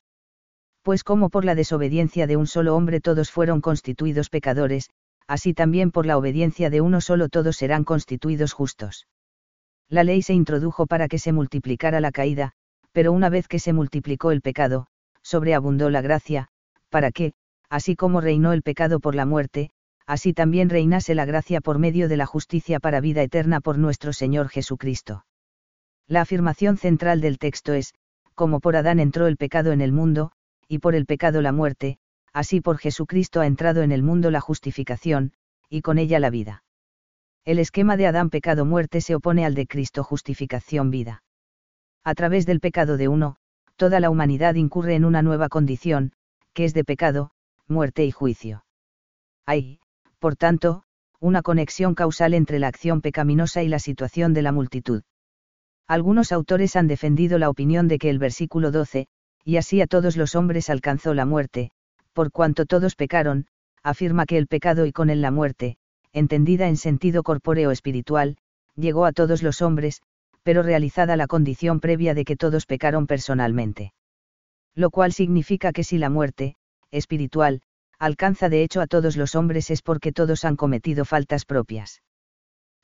Pues 0.83 1.03
como 1.03 1.29
por 1.29 1.45
la 1.45 1.57
desobediencia 1.57 2.29
de 2.29 2.37
un 2.37 2.47
solo 2.47 2.77
hombre 2.77 3.01
todos 3.01 3.33
fueron 3.33 3.61
constituidos 3.61 4.31
pecadores, 4.31 4.91
así 5.27 5.55
también 5.55 5.91
por 5.91 6.07
la 6.07 6.17
obediencia 6.19 6.71
de 6.71 6.81
uno 6.81 7.01
solo 7.01 7.29
todos 7.29 7.57
serán 7.57 7.85
constituidos 7.85 8.53
justos. 8.53 9.07
La 9.89 10.05
ley 10.05 10.23
se 10.23 10.35
introdujo 10.35 10.87
para 10.87 11.09
que 11.09 11.19
se 11.19 11.33
multiplicara 11.33 12.01
la 12.01 12.13
caída, 12.13 12.53
pero 12.93 13.13
una 13.13 13.29
vez 13.29 13.49
que 13.49 13.59
se 13.59 13.73
multiplicó 13.73 14.31
el 14.31 14.41
pecado, 14.41 14.87
sobreabundó 15.23 15.91
la 15.91 16.01
gracia, 16.01 16.49
para 16.89 17.11
que, 17.13 17.35
así 17.69 17.97
como 17.97 18.21
reinó 18.21 18.53
el 18.53 18.63
pecado 18.63 19.01
por 19.01 19.15
la 19.15 19.27
muerte, 19.27 19.71
así 20.07 20.33
también 20.33 20.71
reinase 20.71 21.15
la 21.15 21.25
gracia 21.25 21.61
por 21.61 21.79
medio 21.79 22.09
de 22.09 22.17
la 22.17 22.27
justicia 22.27 22.81
para 22.81 23.01
vida 23.01 23.23
eterna 23.23 23.61
por 23.61 23.79
nuestro 23.79 24.13
Señor 24.13 24.49
Jesucristo. 24.49 25.25
La 26.07 26.21
afirmación 26.21 26.77
central 26.77 27.21
del 27.21 27.39
texto 27.39 27.73
es, 27.73 27.93
como 28.35 28.61
por 28.61 28.77
Adán 28.77 29.01
entró 29.01 29.27
el 29.27 29.37
pecado 29.37 29.73
en 29.73 29.81
el 29.81 29.93
mundo, 29.93 30.31
y 30.69 30.79
por 30.79 30.95
el 30.95 31.07
pecado 31.07 31.43
la 31.43 31.53
muerte, 31.53 31.99
así 32.37 32.61
por 32.61 32.77
Jesucristo 32.77 33.41
ha 33.41 33.47
entrado 33.47 33.81
en 33.81 33.93
el 33.93 34.03
mundo 34.03 34.31
la 34.31 34.43
justificación, 34.43 35.33
y 35.71 35.81
con 35.81 35.97
ella 35.97 36.21
la 36.21 36.29
vida. 36.29 36.65
El 37.47 37.59
esquema 37.59 37.97
de 37.97 38.07
Adán 38.07 38.29
pecado-muerte 38.29 39.01
se 39.01 39.15
opone 39.15 39.47
al 39.47 39.55
de 39.55 39.67
Cristo 39.67 40.05
justificación-vida. 40.05 41.23
A 42.05 42.15
través 42.15 42.45
del 42.45 42.61
pecado 42.61 42.99
de 42.99 43.09
uno, 43.09 43.37
toda 43.77 44.01
la 44.01 44.11
humanidad 44.11 44.55
incurre 44.55 44.97
en 44.97 45.07
una 45.07 45.23
nueva 45.23 45.49
condición, 45.49 46.13
que 46.53 46.67
es 46.67 46.75
de 46.75 46.85
pecado, 46.85 47.31
muerte 47.69 48.05
y 48.05 48.11
juicio. 48.11 48.67
Hay, 49.47 49.81
por 50.19 50.37
tanto, 50.37 50.83
una 51.19 51.41
conexión 51.41 51.95
causal 51.95 52.35
entre 52.35 52.59
la 52.59 52.69
acción 52.69 53.01
pecaminosa 53.01 53.63
y 53.63 53.69
la 53.69 53.79
situación 53.79 54.35
de 54.35 54.43
la 54.43 54.53
multitud. 54.53 55.05
Algunos 55.87 56.33
autores 56.33 56.77
han 56.77 56.87
defendido 56.87 57.39
la 57.39 57.49
opinión 57.49 57.89
de 57.89 57.99
que 57.99 58.11
el 58.11 58.19
versículo 58.19 58.73
12, 58.73 59.07
y 59.43 59.57
así 59.57 59.81
a 59.81 59.87
todos 59.87 60.19
los 60.19 60.35
hombres 60.35 60.69
alcanzó 60.69 61.15
la 61.15 61.25
muerte, 61.25 61.71
por 62.17 62.33
cuanto 62.33 62.65
todos 62.65 62.97
pecaron, 62.97 63.47
afirma 63.83 64.25
que 64.25 64.39
el 64.39 64.47
pecado 64.47 64.87
y 64.87 64.93
con 64.93 65.11
él 65.11 65.21
la 65.21 65.31
muerte, 65.31 65.77
entendida 66.15 66.67
en 66.67 66.79
sentido 66.79 67.23
corpóreo 67.23 67.71
espiritual, 67.71 68.39
llegó 68.75 69.05
a 69.05 69.13
todos 69.13 69.43
los 69.43 69.61
hombres, 69.61 70.01
pero 70.43 70.63
realizada 70.63 71.19
la 71.19 71.27
condición 71.27 71.79
previa 71.79 72.15
de 72.15 72.25
que 72.25 72.35
todos 72.35 72.65
pecaron 72.65 73.07
personalmente. 73.07 73.93
Lo 74.75 74.89
cual 74.89 75.13
significa 75.13 75.73
que 75.73 75.85
si 75.85 75.99
la 75.99 76.09
muerte, 76.09 76.57
espiritual, 76.91 77.61
alcanza 77.99 78.49
de 78.49 78.63
hecho 78.63 78.81
a 78.81 78.87
todos 78.87 79.19
los 79.19 79.35
hombres 79.35 79.71
es 79.71 79.83
porque 79.83 80.11
todos 80.11 80.47
han 80.47 80.57
cometido 80.57 81.05
faltas 81.05 81.45
propias. 81.45 82.01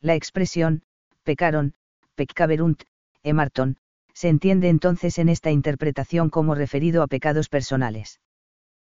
La 0.03 0.15
expresión, 0.15 0.83
pecaron, 1.23 1.73
peccaverunt, 2.17 2.83
emarton, 3.23 3.79
se 4.13 4.29
entiende 4.29 4.69
entonces 4.69 5.19
en 5.19 5.31
esta 5.31 5.51
interpretación 5.51 6.29
como 6.29 6.55
referido 6.55 7.03
a 7.03 7.07
pecados 7.07 7.49
personales. 7.49 8.21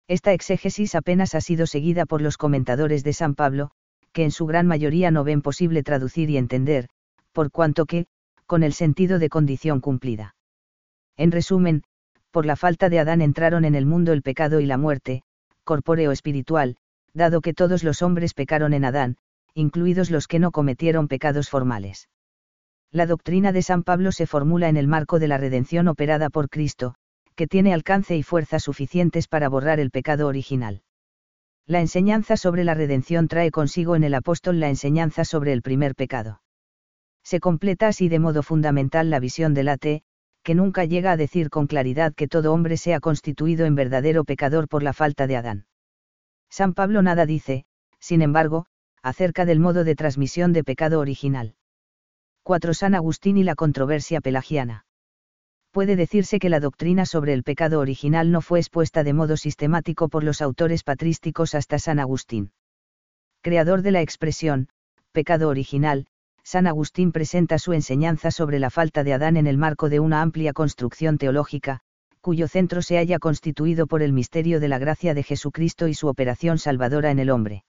Esta 0.07 0.31
exégesis 0.31 0.95
apenas 0.95 1.35
ha 1.35 1.41
sido 1.41 1.67
seguida 1.67 2.05
por 2.05 2.21
los 2.21 2.37
comentadores 2.37 3.03
de 3.03 3.13
San 3.13 3.35
Pablo, 3.35 3.71
que 4.13 4.23
en 4.23 4.31
su 4.31 4.45
gran 4.45 4.65
mayoría 4.65 5.11
no 5.11 5.23
ven 5.23 5.41
posible 5.41 5.83
traducir 5.83 6.29
y 6.29 6.37
entender, 6.37 6.87
por 7.33 7.51
cuanto 7.51 7.85
que, 7.85 8.07
con 8.45 8.63
el 8.63 8.73
sentido 8.73 9.19
de 9.19 9.29
condición 9.29 9.81
cumplida. 9.81 10.35
En 11.17 11.31
resumen, 11.31 11.83
por 12.31 12.45
la 12.45 12.55
falta 12.55 12.89
de 12.89 12.99
Adán 12.99 13.21
entraron 13.21 13.65
en 13.65 13.75
el 13.75 13.85
mundo 13.85 14.13
el 14.13 14.21
pecado 14.21 14.59
y 14.61 14.65
la 14.65 14.77
muerte, 14.77 15.23
corpóreo 15.63 16.11
espiritual, 16.11 16.77
dado 17.13 17.41
que 17.41 17.53
todos 17.53 17.83
los 17.83 18.01
hombres 18.01 18.33
pecaron 18.33 18.73
en 18.73 18.85
Adán, 18.85 19.17
incluidos 19.53 20.09
los 20.09 20.27
que 20.27 20.39
no 20.39 20.51
cometieron 20.51 21.07
pecados 21.07 21.49
formales. 21.49 22.09
La 22.91 23.05
doctrina 23.05 23.51
de 23.51 23.61
San 23.61 23.83
Pablo 23.83 24.13
se 24.13 24.27
formula 24.27 24.69
en 24.69 24.77
el 24.77 24.87
marco 24.87 25.19
de 25.19 25.27
la 25.27 25.37
redención 25.37 25.89
operada 25.89 26.29
por 26.29 26.49
Cristo, 26.49 26.95
que 27.37 27.47
tiene 27.47 27.71
alcance 27.71 28.17
y 28.17 28.23
fuerza 28.23 28.59
suficientes 28.59 29.27
para 29.27 29.47
borrar 29.47 29.79
el 29.79 29.91
pecado 29.91 30.25
original. 30.25 30.81
La 31.67 31.79
enseñanza 31.81 32.35
sobre 32.35 32.63
la 32.63 32.73
redención 32.73 33.27
trae 33.27 33.51
consigo 33.51 33.95
en 33.95 34.03
el 34.03 34.15
apóstol 34.15 34.59
la 34.59 34.69
enseñanza 34.69 35.23
sobre 35.23 35.53
el 35.53 35.61
primer 35.61 35.93
pecado. 35.93 36.41
Se 37.23 37.39
completa 37.39 37.89
así 37.89 38.09
de 38.09 38.17
modo 38.17 38.41
fundamental 38.41 39.11
la 39.11 39.19
visión 39.19 39.53
del 39.53 39.69
ateo, 39.69 40.01
que 40.41 40.55
nunca 40.55 40.85
llega 40.85 41.11
a 41.11 41.17
decir 41.17 41.51
con 41.51 41.67
claridad 41.67 42.15
que 42.15 42.27
todo 42.27 42.53
hombre 42.53 42.75
sea 42.75 42.99
constituido 42.99 43.67
en 43.67 43.75
verdadero 43.75 44.23
pecador 44.23 44.67
por 44.67 44.81
la 44.81 44.93
falta 44.93 45.27
de 45.27 45.35
Adán. 45.35 45.67
San 46.49 46.73
Pablo 46.73 47.03
nada 47.03 47.27
dice, 47.27 47.65
sin 47.99 48.23
embargo, 48.23 48.65
acerca 49.03 49.45
del 49.45 49.59
modo 49.59 49.83
de 49.83 49.93
transmisión 49.93 50.53
de 50.53 50.63
pecado 50.63 50.99
original. 50.99 51.53
4. 52.41 52.73
San 52.73 52.95
Agustín 52.95 53.37
y 53.37 53.43
la 53.43 53.53
controversia 53.53 54.21
pelagiana 54.21 54.86
puede 55.71 55.95
decirse 55.95 56.39
que 56.39 56.49
la 56.49 56.59
doctrina 56.59 57.05
sobre 57.05 57.33
el 57.33 57.43
pecado 57.43 57.79
original 57.79 58.31
no 58.31 58.41
fue 58.41 58.59
expuesta 58.59 59.03
de 59.03 59.13
modo 59.13 59.37
sistemático 59.37 60.09
por 60.09 60.23
los 60.23 60.41
autores 60.41 60.83
patrísticos 60.83 61.55
hasta 61.55 61.79
San 61.79 61.99
Agustín. 61.99 62.51
Creador 63.41 63.81
de 63.81 63.91
la 63.91 64.01
expresión, 64.01 64.69
pecado 65.11 65.49
original, 65.49 66.07
San 66.43 66.65
Agustín 66.65 67.11
presenta 67.11 67.59
su 67.59 67.73
enseñanza 67.73 68.31
sobre 68.31 68.59
la 68.59 68.69
falta 68.69 69.03
de 69.03 69.13
Adán 69.13 69.35
en 69.35 69.47
el 69.47 69.57
marco 69.57 69.89
de 69.89 69.99
una 69.99 70.21
amplia 70.21 70.53
construcción 70.53 71.17
teológica, 71.17 71.81
cuyo 72.21 72.47
centro 72.47 72.81
se 72.81 72.97
haya 72.97 73.19
constituido 73.19 73.87
por 73.87 74.01
el 74.01 74.13
misterio 74.13 74.59
de 74.59 74.67
la 74.67 74.79
gracia 74.79 75.13
de 75.13 75.23
Jesucristo 75.23 75.87
y 75.87 75.93
su 75.93 76.07
operación 76.07 76.57
salvadora 76.57 77.11
en 77.11 77.19
el 77.19 77.29
hombre. 77.29 77.63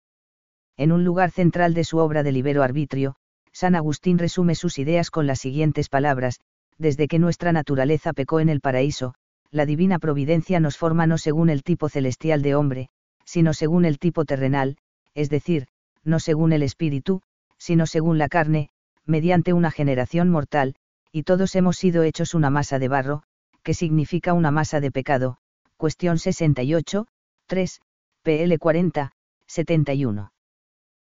En 0.76 0.93
un 0.93 1.05
lugar 1.05 1.31
central 1.33 1.75
de 1.75 1.85
su 1.85 1.99
obra 1.99 2.23
de 2.23 2.33
libero 2.33 2.62
arbitrio, 2.62 3.17
San 3.52 3.75
Agustín 3.75 4.19
resume 4.19 4.55
sus 4.55 4.78
ideas 4.78 5.11
con 5.11 5.26
las 5.26 5.40
siguientes 5.40 5.88
palabras, 5.88 6.40
desde 6.79 7.09
que 7.09 7.19
nuestra 7.19 7.53
naturaleza 7.53 8.13
pecó 8.13 8.41
en 8.41 8.49
el 8.49 8.61
paraíso, 8.61 9.15
la 9.51 9.67
divina 9.67 9.99
providencia 9.99 10.61
nos 10.61 10.77
forma 10.77 11.07
no 11.07 11.19
según 11.19 11.51
el 11.51 11.63
tipo 11.63 11.89
celestial 11.89 12.43
de 12.43 12.55
hombre, 12.55 12.89
sino 13.25 13.53
según 13.53 13.85
el 13.85 13.99
tipo 13.99 14.25
terrenal, 14.25 14.77
es 15.15 15.31
decir, 15.31 15.67
no 16.05 16.21
según 16.21 16.53
el 16.53 16.63
espíritu, 16.63 17.23
sino 17.59 17.87
según 17.87 18.19
la 18.19 18.29
carne, 18.29 18.71
mediante 19.05 19.53
una 19.53 19.71
generación 19.71 20.31
mortal, 20.31 20.77
y 21.13 21.25
todos 21.25 21.55
hemos 21.57 21.77
sido 21.77 22.03
hechos 22.03 22.35
una 22.35 22.51
masa 22.51 22.79
de 22.79 22.89
barro, 22.89 23.23
que 23.63 23.75
significa 23.75 24.33
una 24.33 24.51
masa 24.51 24.81
de 24.81 24.91
pecado. 24.91 25.39
Cuestión 25.77 26.19
68, 26.19 27.07
3, 27.47 27.81
PL 28.23 28.59
40, 28.59 29.13
71. 29.47 30.33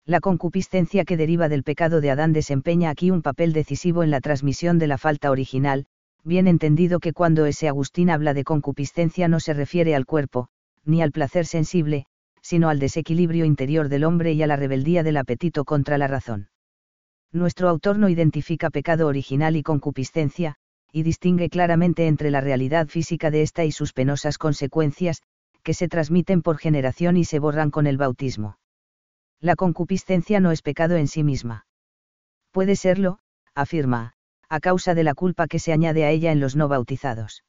La 0.10 0.22
concupiscencia 0.22 1.06
que 1.06 1.18
deriva 1.18 1.50
del 1.50 1.62
pecado 1.62 2.02
de 2.02 2.10
Adán 2.10 2.34
desempeña 2.34 2.90
aquí 2.90 3.12
un 3.12 3.22
papel 3.22 3.54
decisivo 3.54 4.02
en 4.02 4.10
la 4.10 4.22
transmisión 4.22 4.80
de 4.80 4.88
la 4.88 4.98
falta 4.98 5.30
original, 5.30 5.86
bien 6.24 6.48
entendido 6.48 7.00
que 7.00 7.14
cuando 7.14 7.46
ese 7.46 7.68
Agustín 7.68 8.10
habla 8.10 8.34
de 8.34 8.44
concupiscencia 8.44 9.28
no 9.28 9.40
se 9.40 9.54
refiere 9.54 9.94
al 9.94 10.08
cuerpo, 10.08 10.48
ni 10.84 11.04
al 11.04 11.12
placer 11.12 11.46
sensible, 11.46 12.08
sino 12.42 12.70
al 12.70 12.80
desequilibrio 12.80 13.46
interior 13.46 13.88
del 13.88 14.04
hombre 14.04 14.34
y 14.34 14.42
a 14.42 14.48
la 14.48 14.56
rebeldía 14.56 15.04
del 15.04 15.16
apetito 15.16 15.64
contra 15.64 16.00
la 16.00 16.08
razón. 16.08 16.50
Nuestro 17.32 17.70
autor 17.70 18.00
no 18.00 18.10
identifica 18.10 18.72
pecado 18.72 19.06
original 19.06 19.56
y 19.56 19.62
concupiscencia, 19.62 20.56
y 20.92 21.04
distingue 21.04 21.50
claramente 21.50 22.08
entre 22.08 22.32
la 22.32 22.42
realidad 22.42 22.88
física 22.88 23.30
de 23.30 23.44
esta 23.44 23.64
y 23.64 23.72
sus 23.72 23.94
penosas 23.94 24.40
consecuencias, 24.40 25.22
que 25.62 25.76
se 25.76 25.88
transmiten 25.88 26.42
por 26.42 26.58
generación 26.58 27.16
y 27.16 27.26
se 27.26 27.38
borran 27.38 27.70
con 27.70 27.86
el 27.86 27.98
bautismo 27.98 28.58
la 29.42 29.56
concupiscencia 29.56 30.40
no 30.40 30.52
es 30.52 30.62
pecado 30.62 30.96
en 30.98 31.08
sí 31.08 31.24
misma. 31.24 31.66
Puede 32.52 32.76
serlo, 32.76 33.20
afirma, 33.56 34.14
a 34.50 34.60
causa 34.60 34.96
de 34.96 35.04
la 35.04 35.14
culpa 35.14 35.48
que 35.48 35.60
se 35.60 35.72
añade 35.72 36.04
a 36.04 36.10
ella 36.10 36.32
en 36.32 36.40
los 36.40 36.56
no 36.56 36.68
bautizados. 36.68 37.44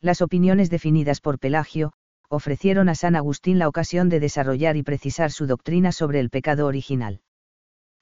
Las 0.00 0.22
opiniones 0.22 0.70
definidas 0.70 1.20
por 1.20 1.38
Pelagio, 1.38 1.92
ofrecieron 2.28 2.88
a 2.88 2.94
San 2.94 3.16
Agustín 3.16 3.58
la 3.58 3.68
ocasión 3.68 4.08
de 4.08 4.20
desarrollar 4.20 4.76
y 4.76 4.82
precisar 4.82 5.30
su 5.30 5.46
doctrina 5.46 5.92
sobre 5.92 6.20
el 6.20 6.30
pecado 6.30 6.66
original. 6.66 7.20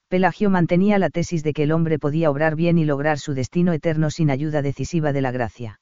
Pelagio 0.08 0.50
mantenía 0.50 0.98
la 0.98 1.10
tesis 1.10 1.42
de 1.42 1.52
que 1.52 1.64
el 1.64 1.72
hombre 1.72 1.98
podía 1.98 2.30
obrar 2.30 2.54
bien 2.54 2.78
y 2.78 2.84
lograr 2.84 3.18
su 3.18 3.34
destino 3.34 3.72
eterno 3.72 4.10
sin 4.10 4.30
ayuda 4.30 4.62
decisiva 4.62 5.12
de 5.12 5.22
la 5.22 5.32
gracia. 5.32 5.80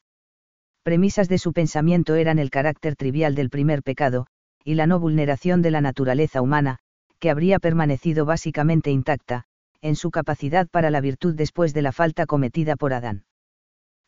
Premisas 0.82 1.28
de 1.28 1.38
su 1.38 1.52
pensamiento 1.52 2.14
eran 2.14 2.38
el 2.38 2.50
carácter 2.50 2.96
trivial 2.96 3.34
del 3.34 3.50
primer 3.50 3.82
pecado, 3.82 4.26
y 4.64 4.74
la 4.74 4.86
no 4.86 4.98
vulneración 4.98 5.62
de 5.62 5.70
la 5.70 5.80
naturaleza 5.80 6.42
humana, 6.42 6.78
que 7.20 7.30
habría 7.30 7.58
permanecido 7.58 8.24
básicamente 8.24 8.90
intacta, 8.90 9.44
en 9.82 9.94
su 9.94 10.10
capacidad 10.10 10.66
para 10.68 10.90
la 10.90 11.00
virtud 11.00 11.34
después 11.34 11.72
de 11.72 11.82
la 11.82 11.92
falta 11.92 12.26
cometida 12.26 12.76
por 12.76 12.92
Adán. 12.92 13.24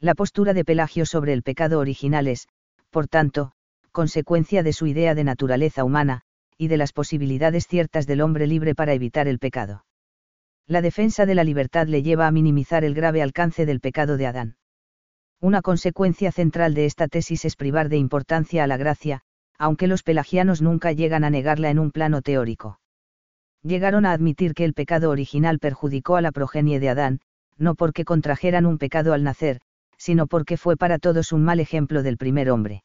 La 0.00 0.14
postura 0.14 0.54
de 0.54 0.64
Pelagio 0.64 1.07
sobre 1.07 1.33
el 1.33 1.42
pecado 1.42 1.78
original 1.78 2.26
es, 2.26 2.49
por 2.90 3.07
tanto, 3.07 3.52
consecuencia 3.92 4.62
de 4.62 4.73
su 4.73 4.87
idea 4.87 5.14
de 5.14 5.25
naturaleza 5.25 5.85
humana, 5.85 6.23
y 6.59 6.69
de 6.69 6.76
las 6.76 6.92
posibilidades 6.92 7.66
ciertas 7.66 8.07
del 8.07 8.21
hombre 8.21 8.47
libre 8.47 8.75
para 8.75 8.95
evitar 8.95 9.28
el 9.28 9.38
pecado. 9.38 9.85
La 10.66 10.81
defensa 10.81 11.26
de 11.26 11.35
la 11.35 11.45
libertad 11.45 11.87
le 11.87 12.02
lleva 12.02 12.26
a 12.26 12.31
minimizar 12.31 12.85
el 12.85 12.95
grave 12.95 13.23
alcance 13.23 13.66
del 13.66 13.81
pecado 13.81 14.16
de 14.16 14.26
Adán. 14.26 14.57
Una 15.40 15.61
consecuencia 15.61 16.31
central 16.33 16.75
de 16.75 16.87
esta 16.87 17.09
tesis 17.09 17.45
es 17.45 17.57
privar 17.57 17.88
de 17.88 17.97
importancia 17.97 18.62
a 18.64 18.66
la 18.66 18.76
gracia, 18.76 19.23
aunque 19.59 19.88
los 19.88 20.02
pelagianos 20.02 20.62
nunca 20.62 20.92
llegan 20.92 21.25
a 21.25 21.31
negarla 21.31 21.71
en 21.71 21.78
un 21.78 21.90
plano 21.90 22.23
teórico. 22.23 22.78
Llegaron 23.62 24.07
a 24.07 24.12
admitir 24.12 24.54
que 24.54 24.64
el 24.64 24.75
pecado 24.75 25.11
original 25.11 25.59
perjudicó 25.59 26.16
a 26.16 26.21
la 26.21 26.33
progenie 26.33 26.81
de 26.81 26.88
Adán, 26.88 27.21
no 27.57 27.75
porque 27.75 28.04
contrajeran 28.04 28.66
un 28.66 28.78
pecado 28.78 29.12
al 29.12 29.23
nacer, 29.23 29.61
sino 29.97 30.26
porque 30.26 30.57
fue 30.57 30.76
para 30.76 30.99
todos 30.99 31.31
un 31.33 31.45
mal 31.45 31.61
ejemplo 31.61 32.02
del 32.02 32.16
primer 32.16 32.50
hombre. 32.50 32.83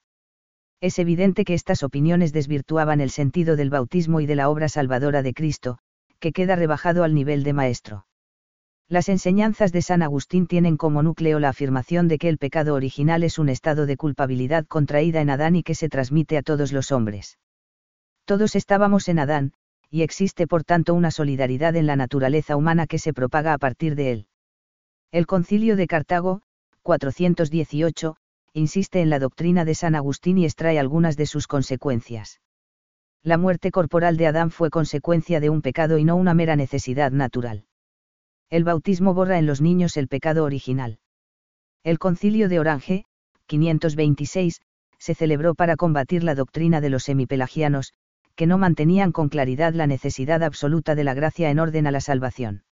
Es 0.80 1.00
evidente 1.00 1.46
que 1.46 1.56
estas 1.56 1.82
opiniones 1.82 2.32
desvirtuaban 2.32 3.02
el 3.02 3.10
sentido 3.10 3.56
del 3.56 3.72
bautismo 3.72 4.22
y 4.22 4.28
de 4.28 4.36
la 4.36 4.50
obra 4.50 4.70
salvadora 4.70 5.24
de 5.24 5.34
Cristo, 5.34 5.80
que 6.20 6.32
queda 6.32 6.56
rebajado 6.56 7.04
al 7.04 7.16
nivel 7.16 7.44
de 7.44 7.54
maestro. 7.54 8.06
Las 8.88 9.10
enseñanzas 9.10 9.72
de 9.72 9.82
San 9.82 10.04
Agustín 10.04 10.46
tienen 10.46 10.78
como 10.78 11.02
núcleo 11.02 11.40
la 11.40 11.50
afirmación 11.50 12.08
de 12.08 12.20
que 12.20 12.30
el 12.30 12.38
pecado 12.38 12.76
original 12.76 13.24
es 13.24 13.40
un 13.40 13.50
estado 13.50 13.88
de 13.88 13.98
culpabilidad 13.98 14.66
contraída 14.66 15.20
en 15.20 15.32
Adán 15.32 15.56
y 15.56 15.64
que 15.64 15.76
se 15.76 15.90
transmite 15.90 16.38
a 16.38 16.44
todos 16.44 16.72
los 16.72 16.92
hombres. 16.92 17.40
Todos 18.26 18.56
estábamos 18.56 19.10
en 19.10 19.20
Adán, 19.20 19.54
y 19.90 20.02
existe 20.02 20.48
por 20.48 20.64
tanto 20.64 20.94
una 20.94 21.12
solidaridad 21.12 21.76
en 21.76 21.88
la 21.88 21.96
naturaleza 21.96 22.56
humana 22.56 22.88
que 22.88 23.00
se 23.00 23.14
propaga 23.14 23.54
a 23.54 23.58
partir 23.58 23.96
de 23.96 24.12
él. 24.12 24.28
El 25.12 25.26
concilio 25.26 25.76
de 25.76 25.88
Cartago, 25.88 26.42
418, 26.84 28.16
insiste 28.54 29.02
en 29.02 29.10
la 29.10 29.20
doctrina 29.20 29.66
de 29.66 29.76
San 29.76 29.96
Agustín 29.96 30.38
y 30.38 30.46
extrae 30.46 30.80
algunas 30.80 31.18
de 31.18 31.26
sus 31.26 31.48
consecuencias 31.48 32.40
la 33.28 33.38
muerte 33.38 33.72
corporal 33.72 34.16
de 34.16 34.28
Adán 34.28 34.52
fue 34.52 34.70
consecuencia 34.70 35.42
de 35.42 35.50
un 35.50 35.62
pecado 35.62 35.98
y 35.98 36.06
no 36.06 36.16
una 36.16 36.34
mera 36.34 36.56
necesidad 36.56 37.12
natural. 37.12 37.66
El 38.50 38.64
bautismo 38.64 39.14
borra 39.14 39.38
en 39.38 39.46
los 39.46 39.60
niños 39.60 39.98
el 39.98 40.08
pecado 40.08 40.46
original. 40.46 41.00
El 41.84 42.00
concilio 42.00 42.48
de 42.48 42.60
Orange, 42.60 43.04
526, 43.48 44.62
se 44.98 45.14
celebró 45.14 45.56
para 45.56 45.76
combatir 45.76 46.24
la 46.24 46.36
doctrina 46.36 46.80
de 46.80 46.90
los 46.90 47.04
semipelagianos, 47.04 47.92
que 48.38 48.46
no 48.48 48.58
mantenían 48.58 49.12
con 49.12 49.28
claridad 49.28 49.74
la 49.74 49.88
necesidad 49.88 50.44
absoluta 50.44 50.94
de 50.96 51.04
la 51.04 51.16
gracia 51.16 51.50
en 51.50 51.60
orden 51.60 51.88
a 51.88 51.92
la 51.92 52.02
salvación. 52.02 52.64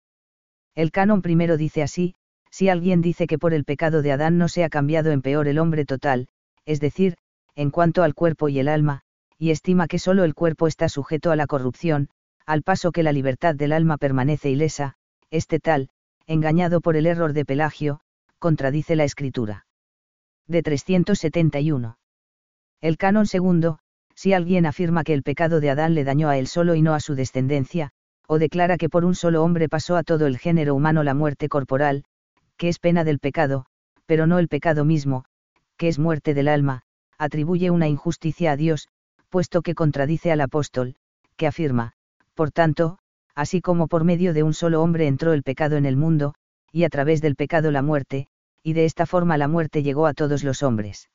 El 0.75 0.91
canon 0.91 1.23
primero 1.23 1.57
dice 1.57 1.81
así, 1.81 2.13
si 2.51 2.69
alguien 2.69 3.01
dice 3.01 3.25
que 3.25 3.39
por 3.39 3.53
el 3.53 3.65
pecado 3.65 4.03
de 4.03 4.11
Adán 4.11 4.37
no 4.37 4.47
se 4.47 4.63
ha 4.63 4.69
cambiado 4.69 5.11
en 5.11 5.23
peor 5.23 5.47
el 5.47 5.57
hombre 5.57 5.83
total, 5.83 6.27
es 6.65 6.79
decir, 6.79 7.15
en 7.55 7.71
cuanto 7.71 8.03
al 8.03 8.13
cuerpo 8.13 8.47
y 8.47 8.59
el 8.59 8.67
alma, 8.67 9.01
y 9.39 9.49
estima 9.49 9.87
que 9.87 9.97
solo 9.97 10.23
el 10.23 10.35
cuerpo 10.35 10.67
está 10.67 10.87
sujeto 10.87 11.31
a 11.31 11.35
la 11.35 11.47
corrupción, 11.47 12.09
al 12.45 12.61
paso 12.61 12.91
que 12.91 13.01
la 13.01 13.11
libertad 13.11 13.55
del 13.55 13.73
alma 13.73 13.97
permanece 13.97 14.51
ilesa, 14.51 14.93
este 15.31 15.59
tal, 15.59 15.89
engañado 16.27 16.79
por 16.79 16.95
el 16.95 17.07
error 17.07 17.33
de 17.33 17.43
Pelagio, 17.43 18.01
contradice 18.37 18.95
la 18.95 19.03
escritura. 19.03 19.65
De 20.47 20.61
371. 20.61 21.97
El 22.81 22.97
canon 22.97 23.25
segundo, 23.25 23.79
si 24.15 24.33
alguien 24.33 24.65
afirma 24.65 25.03
que 25.03 25.13
el 25.13 25.23
pecado 25.23 25.59
de 25.59 25.69
Adán 25.69 25.93
le 25.93 26.03
dañó 26.03 26.29
a 26.29 26.37
él 26.37 26.47
solo 26.47 26.75
y 26.75 26.81
no 26.81 26.93
a 26.93 26.99
su 26.99 27.15
descendencia, 27.15 27.91
o 28.27 28.39
declara 28.39 28.77
que 28.77 28.89
por 28.89 29.05
un 29.05 29.13
solo 29.13 29.43
hombre 29.43 29.69
pasó 29.69 29.97
a 29.97 30.03
todo 30.03 30.25
el 30.25 30.37
género 30.37 30.73
humano 30.73 31.03
la 31.03 31.13
muerte 31.13 31.49
corporal, 31.49 32.05
que 32.57 32.69
es 32.69 32.79
pena 32.79 33.03
del 33.03 33.19
pecado, 33.19 33.65
pero 34.05 34.27
no 34.27 34.39
el 34.39 34.47
pecado 34.47 34.85
mismo, 34.85 35.25
que 35.77 35.87
es 35.87 35.99
muerte 35.99 36.33
del 36.33 36.47
alma, 36.47 36.81
atribuye 37.17 37.69
una 37.69 37.87
injusticia 37.87 38.53
a 38.53 38.57
Dios, 38.57 38.87
puesto 39.29 39.61
que 39.61 39.75
contradice 39.75 40.31
al 40.31 40.41
apóstol, 40.41 40.95
que 41.35 41.47
afirma, 41.47 41.93
por 42.33 42.51
tanto, 42.51 42.97
así 43.35 43.61
como 43.61 43.87
por 43.87 44.03
medio 44.03 44.33
de 44.33 44.43
un 44.43 44.53
solo 44.53 44.81
hombre 44.81 45.07
entró 45.07 45.33
el 45.33 45.43
pecado 45.43 45.75
en 45.75 45.85
el 45.85 45.97
mundo, 45.97 46.35
y 46.71 46.83
a 46.83 46.89
través 46.89 47.21
del 47.21 47.35
pecado 47.35 47.71
la 47.71 47.81
muerte, 47.81 48.27
y 48.63 48.73
de 48.73 48.85
esta 48.85 49.05
forma 49.05 49.37
la 49.37 49.47
muerte 49.47 49.83
llegó 49.83 50.07
a 50.07 50.13
todos 50.13 50.43
los 50.43 50.63
hombres. 50.63 51.09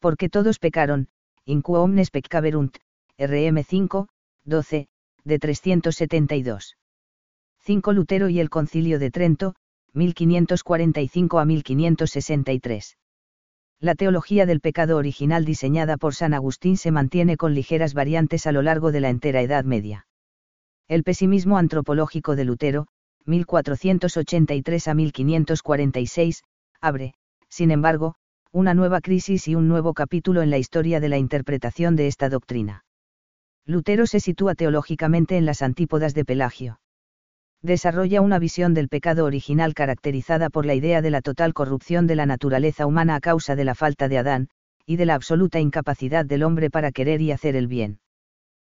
Porque 0.00 0.28
todos 0.28 0.58
pecaron, 0.58 1.08
inquo 1.46 1.80
omnes 1.80 2.10
peccaverunt, 2.10 2.76
RM 3.18 3.62
5, 3.62 4.08
12, 4.44 4.88
de 5.24 5.38
372. 5.38 6.76
5 7.60 7.92
Lutero 7.92 8.28
y 8.28 8.40
el 8.40 8.50
Concilio 8.50 8.98
de 8.98 9.12
Trento, 9.12 9.54
1545 9.92 11.38
a 11.38 11.44
1563. 11.44 12.98
La 13.78 13.94
teología 13.94 14.44
del 14.44 14.60
pecado 14.60 14.96
original 14.96 15.44
diseñada 15.44 15.96
por 15.96 16.14
San 16.14 16.34
Agustín 16.34 16.76
se 16.76 16.90
mantiene 16.90 17.36
con 17.36 17.54
ligeras 17.54 17.94
variantes 17.94 18.46
a 18.46 18.52
lo 18.52 18.62
largo 18.62 18.90
de 18.90 19.00
la 19.00 19.10
entera 19.10 19.40
Edad 19.40 19.64
Media. 19.64 20.06
El 20.88 21.04
pesimismo 21.04 21.58
antropológico 21.58 22.34
de 22.34 22.44
Lutero, 22.44 22.88
1483 23.26 24.88
a 24.88 24.94
1546, 24.94 26.42
abre, 26.80 27.14
sin 27.48 27.70
embargo, 27.70 28.16
una 28.56 28.72
nueva 28.72 29.02
crisis 29.02 29.48
y 29.48 29.54
un 29.54 29.68
nuevo 29.68 29.92
capítulo 29.92 30.40
en 30.40 30.48
la 30.48 30.56
historia 30.56 30.98
de 30.98 31.10
la 31.10 31.18
interpretación 31.18 31.94
de 31.94 32.06
esta 32.06 32.30
doctrina. 32.30 32.86
Lutero 33.66 34.06
se 34.06 34.18
sitúa 34.18 34.54
teológicamente 34.54 35.36
en 35.36 35.44
las 35.44 35.60
antípodas 35.60 36.14
de 36.14 36.24
Pelagio 36.24 36.78
desarrolla 37.62 38.22
una 38.22 38.38
visión 38.38 38.72
del 38.72 38.88
pecado 38.88 39.26
original 39.26 39.74
caracterizada 39.74 40.48
por 40.48 40.64
la 40.64 40.74
idea 40.74 41.02
de 41.02 41.10
la 41.10 41.20
total 41.20 41.52
corrupción 41.52 42.06
de 42.06 42.16
la 42.16 42.24
naturaleza 42.24 42.86
humana 42.86 43.16
a 43.16 43.20
causa 43.20 43.56
de 43.56 43.64
la 43.64 43.74
falta 43.74 44.08
de 44.08 44.18
Adán, 44.18 44.48
y 44.86 44.96
de 44.96 45.04
la 45.04 45.14
absoluta 45.14 45.60
incapacidad 45.60 46.24
del 46.24 46.44
hombre 46.44 46.70
para 46.70 46.92
querer 46.92 47.20
y 47.20 47.32
hacer 47.32 47.56
el 47.56 47.66
bien. 47.66 47.98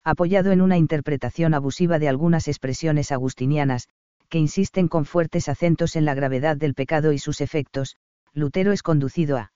Apoyado 0.04 0.52
en 0.52 0.62
una 0.62 0.78
interpretación 0.78 1.54
abusiva 1.54 2.00
de 2.00 2.08
algunas 2.08 2.48
expresiones 2.48 3.12
agustinianas, 3.12 3.90
que 4.30 4.40
insisten 4.40 4.88
con 4.88 5.06
fuertes 5.06 5.50
acentos 5.50 5.96
en 5.96 6.06
la 6.06 6.14
gravedad 6.14 6.58
del 6.58 6.74
pecado 6.74 7.12
y 7.12 7.20
sus 7.20 7.42
efectos, 7.42 7.98
Lutero 8.34 8.72
es 8.72 8.84
conducido 8.84 9.38
a 9.38 9.52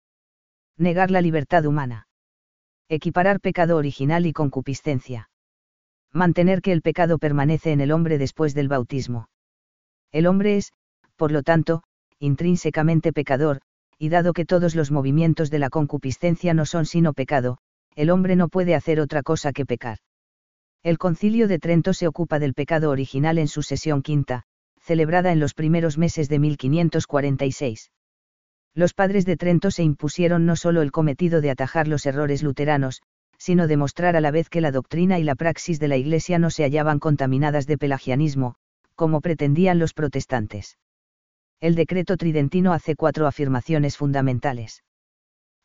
negar 0.78 1.12
la 1.12 1.22
libertad 1.22 1.66
humana. 1.66 2.08
Equiparar 2.90 3.40
pecado 3.40 3.78
original 3.78 4.26
y 4.26 4.34
concupiscencia 4.34 5.30
mantener 6.14 6.62
que 6.62 6.72
el 6.72 6.82
pecado 6.82 7.18
permanece 7.18 7.72
en 7.72 7.82
el 7.82 7.92
hombre 7.92 8.18
después 8.18 8.54
del 8.54 8.68
bautismo. 8.68 9.30
El 10.12 10.28
hombre 10.28 10.58
es, 10.58 10.74
por 11.16 11.32
lo 11.32 11.42
tanto, 11.44 11.84
intrínsecamente 12.20 13.14
pecador, 13.14 13.62
y 13.98 14.10
dado 14.10 14.34
que 14.34 14.46
todos 14.46 14.76
los 14.76 14.92
movimientos 14.92 15.50
de 15.50 15.60
la 15.60 15.70
concupiscencia 15.70 16.54
no 16.54 16.66
son 16.66 16.86
sino 16.86 17.14
pecado, 17.14 17.58
el 17.96 18.10
hombre 18.10 18.36
no 18.36 18.50
puede 18.50 18.76
hacer 18.76 19.00
otra 19.00 19.24
cosa 19.24 19.54
que 19.54 19.66
pecar. 19.66 20.00
El 20.84 20.98
concilio 20.98 21.48
de 21.48 21.60
Trento 21.60 21.94
se 21.94 22.08
ocupa 22.08 22.40
del 22.40 22.54
pecado 22.54 22.90
original 22.90 23.38
en 23.38 23.48
su 23.48 23.62
sesión 23.62 24.02
quinta, 24.02 24.44
celebrada 24.82 25.32
en 25.32 25.40
los 25.40 25.54
primeros 25.54 25.98
meses 25.98 26.28
de 26.28 26.40
1546. 26.40 27.92
Los 28.74 28.94
padres 28.94 29.26
de 29.26 29.36
Trento 29.36 29.70
se 29.70 29.84
impusieron 29.84 30.46
no 30.46 30.56
solo 30.56 30.82
el 30.82 30.92
cometido 30.92 31.42
de 31.42 31.52
atajar 31.52 31.88
los 31.88 32.06
errores 32.06 32.42
luteranos, 32.42 33.02
sino 33.38 33.68
demostrar 33.68 34.16
a 34.16 34.22
la 34.22 34.32
vez 34.32 34.50
que 34.50 34.62
la 34.62 34.72
doctrina 34.72 35.20
y 35.20 35.24
la 35.24 35.36
praxis 35.36 35.80
de 35.80 35.88
la 35.88 35.98
Iglesia 35.98 36.40
no 36.40 36.50
se 36.52 36.64
hallaban 36.64 37.00
contaminadas 37.00 37.68
de 37.68 37.78
pelagianismo, 37.78 38.56
como 38.96 39.20
pretendían 39.20 39.80
los 39.80 39.94
protestantes. 39.94 40.78
El 41.60 41.76
decreto 41.76 42.18
tridentino 42.18 42.72
hace 42.72 42.96
cuatro 42.96 43.28
afirmaciones 43.28 43.98
fundamentales. 43.98 44.84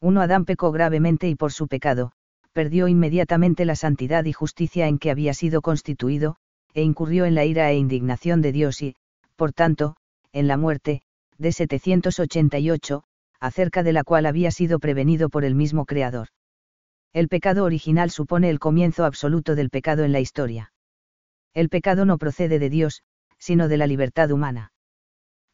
1. 0.01 0.21
Adán 0.21 0.45
pecó 0.45 0.73
gravemente 0.73 1.29
y 1.29 1.37
por 1.37 1.53
su 1.53 1.69
pecado, 1.69 2.13
perdió 2.53 2.89
inmediatamente 2.89 3.65
la 3.65 3.77
santidad 3.77 4.25
y 4.25 4.33
justicia 4.33 4.89
en 4.89 4.99
que 4.99 5.11
había 5.11 5.33
sido 5.33 5.63
constituido, 5.63 6.37
e 6.75 6.83
incurrió 6.83 7.25
en 7.25 7.35
la 7.35 7.45
ira 7.45 7.71
e 7.71 7.77
indignación 7.77 8.43
de 8.43 8.53
Dios 8.53 8.83
y, 8.83 8.97
por 9.37 9.53
tanto, 9.53 9.97
en 10.33 10.49
la 10.49 10.57
muerte, 10.57 11.03
de 11.39 11.53
788, 11.53 13.05
acerca 13.41 13.83
de 13.83 13.93
la 13.93 14.05
cual 14.05 14.27
había 14.27 14.51
sido 14.51 14.79
prevenido 14.79 15.29
por 15.29 15.45
el 15.45 15.55
mismo 15.55 15.85
Creador. 15.85 16.29
El 17.13 17.29
pecado 17.29 17.65
original 17.65 18.11
supone 18.11 18.51
el 18.51 18.59
comienzo 18.59 19.05
absoluto 19.05 19.55
del 19.55 19.71
pecado 19.71 20.05
en 20.05 20.13
la 20.13 20.21
historia. 20.21 20.73
El 21.55 21.69
pecado 21.69 22.05
no 22.05 22.19
procede 22.19 22.59
de 22.59 22.69
Dios, 22.71 23.03
sino 23.39 23.69
de 23.69 23.77
la 23.77 23.87
libertad 23.87 24.31
humana. 24.31 24.73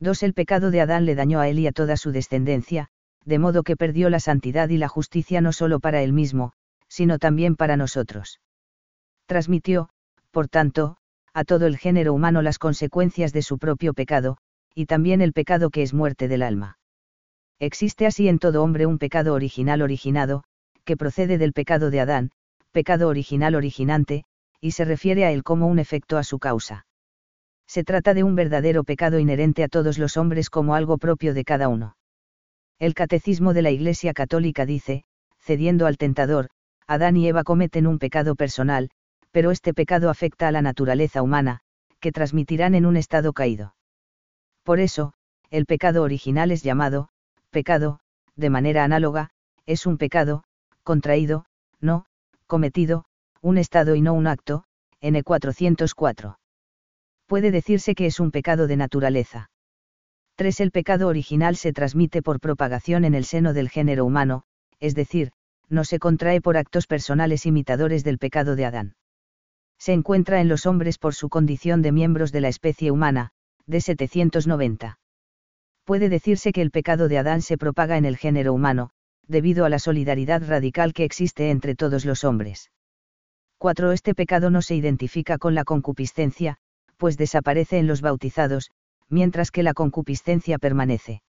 2. 0.01 0.23
El 0.25 0.35
pecado 0.35 0.71
de 0.71 0.81
Adán 0.81 1.05
le 1.05 1.15
dañó 1.15 1.39
a 1.39 1.49
él 1.49 1.61
y 1.61 1.67
a 1.69 1.73
toda 1.73 1.97
su 1.97 2.11
descendencia, 2.11 2.89
de 3.25 3.39
modo 3.39 3.63
que 3.63 3.77
perdió 3.77 4.11
la 4.11 4.19
santidad 4.19 4.69
y 4.69 4.77
la 4.77 4.89
justicia 4.89 5.41
no 5.41 5.53
solo 5.53 5.79
para 5.79 6.03
él 6.03 6.13
mismo, 6.13 6.53
sino 6.89 7.19
también 7.19 7.55
para 7.55 7.77
nosotros. 7.77 8.41
Transmitió, 9.27 9.91
por 10.33 10.49
tanto, 10.49 10.97
a 11.33 11.45
todo 11.45 11.67
el 11.67 11.79
género 11.79 12.13
humano 12.13 12.43
las 12.43 12.59
consecuencias 12.59 13.33
de 13.33 13.43
su 13.43 13.59
propio 13.59 13.95
pecado, 13.95 14.39
y 14.75 14.87
también 14.87 15.21
el 15.21 15.33
pecado 15.33 15.71
que 15.71 15.83
es 15.83 15.95
muerte 15.95 16.29
del 16.29 16.43
alma. 16.43 16.79
Existe 17.59 18.07
así 18.07 18.29
en 18.29 18.39
todo 18.39 18.63
hombre 18.63 18.87
un 18.87 18.99
pecado 18.99 19.35
original 19.35 19.83
originado, 19.83 20.45
que 20.85 20.97
procede 20.97 21.39
del 21.39 21.53
pecado 21.53 21.91
de 21.91 22.01
Adán, 22.01 22.31
pecado 22.73 23.09
original 23.09 23.55
originante, 23.55 24.25
y 24.61 24.73
se 24.73 24.85
refiere 24.85 25.25
a 25.25 25.33
él 25.33 25.43
como 25.43 25.67
un 25.67 25.79
efecto 25.79 26.19
a 26.19 26.25
su 26.25 26.39
causa. 26.39 26.87
Se 27.67 27.85
trata 27.85 28.15
de 28.15 28.25
un 28.25 28.35
verdadero 28.35 28.85
pecado 28.85 29.19
inherente 29.19 29.63
a 29.65 29.69
todos 29.69 29.99
los 29.99 30.17
hombres 30.17 30.51
como 30.51 30.75
algo 30.75 30.99
propio 30.99 31.35
de 31.35 31.45
cada 31.45 31.69
uno. 31.69 31.97
El 32.79 32.95
catecismo 32.95 33.55
de 33.55 33.63
la 33.63 33.71
Iglesia 33.71 34.13
Católica 34.13 34.67
dice, 34.67 35.05
cediendo 35.39 35.87
al 35.87 35.99
tentador, 35.99 36.49
Adán 36.87 37.17
y 37.17 37.29
Eva 37.29 37.45
cometen 37.45 37.87
un 37.87 37.99
pecado 37.99 38.35
personal, 38.35 38.91
pero 39.31 39.51
este 39.51 39.73
pecado 39.73 40.11
afecta 40.11 40.49
a 40.49 40.53
la 40.53 40.63
naturaleza 40.63 41.23
humana, 41.23 41.61
que 42.01 42.13
transmitirán 42.13 42.75
en 42.75 42.87
un 42.87 42.97
estado 42.97 43.33
caído. 43.33 43.75
Por 44.63 44.81
eso, 44.81 45.13
el 45.51 45.67
pecado 45.67 46.03
original 46.03 46.51
es 46.51 46.63
llamado, 46.63 47.09
pecado, 47.51 48.01
de 48.37 48.51
manera 48.51 48.85
análoga, 48.85 49.31
es 49.67 49.87
un 49.87 49.99
pecado, 49.99 50.45
contraído, 50.83 51.45
no, 51.81 52.07
cometido, 52.47 53.05
un 53.41 53.59
estado 53.59 53.95
y 53.95 54.03
no 54.03 54.15
un 54.15 54.27
acto, 54.27 54.65
N404. 55.01 56.37
Puede 57.27 57.51
decirse 57.51 57.95
que 57.95 58.07
es 58.07 58.21
un 58.21 58.31
pecado 58.31 58.67
de 58.67 58.77
naturaleza. 58.77 59.51
3. 60.37 60.61
El 60.61 60.71
pecado 60.71 61.09
original 61.09 61.57
se 61.57 61.73
transmite 61.73 62.23
por 62.23 62.41
propagación 62.41 63.05
en 63.05 63.15
el 63.15 63.25
seno 63.25 63.53
del 63.53 63.69
género 63.69 64.05
humano, 64.05 64.45
es 64.81 64.95
decir, 64.95 65.33
no 65.69 65.85
se 65.85 65.99
contrae 65.99 66.41
por 66.41 66.57
actos 66.57 66.87
personales 66.87 67.47
imitadores 67.47 68.05
del 68.05 68.19
pecado 68.19 68.57
de 68.57 68.65
Adán. 68.65 68.97
Se 69.79 69.93
encuentra 69.93 70.41
en 70.41 70.49
los 70.49 70.67
hombres 70.67 70.99
por 70.99 71.15
su 71.15 71.29
condición 71.29 71.83
de 71.83 71.93
miembros 71.93 72.33
de 72.33 72.41
la 72.41 72.49
especie 72.49 72.91
humana, 72.91 73.33
de 73.67 73.81
790 73.81 74.99
puede 75.85 76.09
decirse 76.09 76.53
que 76.53 76.63
el 76.63 76.71
pecado 76.71 77.09
de 77.09 77.19
Adán 77.19 77.43
se 77.43 77.59
propaga 77.59 77.97
en 77.97 78.05
el 78.05 78.17
género 78.17 78.53
humano, 78.53 78.91
debido 79.27 79.65
a 79.65 79.69
la 79.69 79.79
solidaridad 79.79 80.43
radical 80.47 80.93
que 80.93 81.05
existe 81.05 81.51
entre 81.51 81.75
todos 81.75 82.05
los 82.05 82.25
hombres. 82.25 82.71
4. 83.59 83.93
Este 83.93 84.15
pecado 84.15 84.51
no 84.51 84.63
se 84.63 84.75
identifica 84.75 85.39
con 85.39 85.55
la 85.55 85.65
concupiscencia, 85.65 86.57
pues 86.97 87.17
desaparece 87.17 87.79
en 87.79 87.87
los 87.87 88.01
bautizados, 88.01 88.71
mientras 89.09 89.51
que 89.51 89.63
la 89.63 89.75
concupiscencia 89.75 90.59
permanece. 90.59 91.23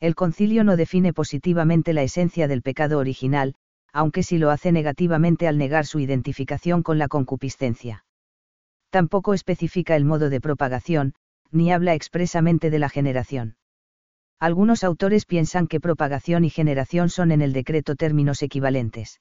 El 0.00 0.14
concilio 0.14 0.62
no 0.64 0.76
define 0.76 1.12
positivamente 1.12 1.92
la 1.92 2.02
esencia 2.02 2.46
del 2.46 2.62
pecado 2.62 2.98
original, 2.98 3.54
aunque 3.92 4.22
sí 4.22 4.38
lo 4.38 4.50
hace 4.50 4.70
negativamente 4.70 5.48
al 5.48 5.58
negar 5.58 5.86
su 5.86 5.98
identificación 5.98 6.82
con 6.82 6.98
la 6.98 7.08
concupiscencia. 7.08 8.04
Tampoco 8.90 9.34
especifica 9.34 9.96
el 9.96 10.04
modo 10.04 10.30
de 10.30 10.40
propagación, 10.40 11.14
ni 11.50 11.72
habla 11.72 11.94
expresamente 11.94 12.70
de 12.70 12.78
la 12.78 12.88
generación. 12.88 13.56
Algunos 14.40 14.84
autores 14.84 15.24
piensan 15.26 15.66
que 15.66 15.80
propagación 15.80 16.44
y 16.44 16.50
generación 16.50 17.08
son 17.08 17.32
en 17.32 17.42
el 17.42 17.52
decreto 17.52 17.96
términos 17.96 18.42
equivalentes. 18.42 19.20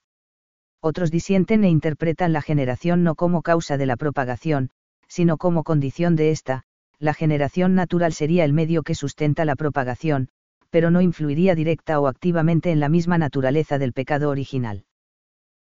Otros 0.80 1.10
disienten 1.10 1.64
e 1.64 1.70
interpretan 1.70 2.34
la 2.34 2.42
generación 2.42 3.04
no 3.04 3.16
como 3.16 3.42
causa 3.42 3.78
de 3.78 3.88
la 3.88 3.98
propagación, 3.98 4.70
sino 5.08 5.38
como 5.38 5.64
condición 5.64 6.16
de 6.16 6.32
esta, 6.32 6.64
la 7.00 7.14
generación 7.14 7.76
natural 7.76 8.14
sería 8.14 8.46
el 8.46 8.54
medio 8.54 8.84
que 8.84 8.96
sustenta 8.96 9.46
la 9.46 9.56
propagación, 9.56 10.30
pero 10.70 10.92
no 10.92 11.02
influiría 11.02 11.56
directa 11.56 12.00
o 12.00 12.08
activamente 12.08 12.72
en 12.72 12.80
la 12.80 12.90
misma 12.90 13.18
naturaleza 13.18 13.78
del 13.78 13.94
pecado 13.94 14.30
original. 14.30 14.86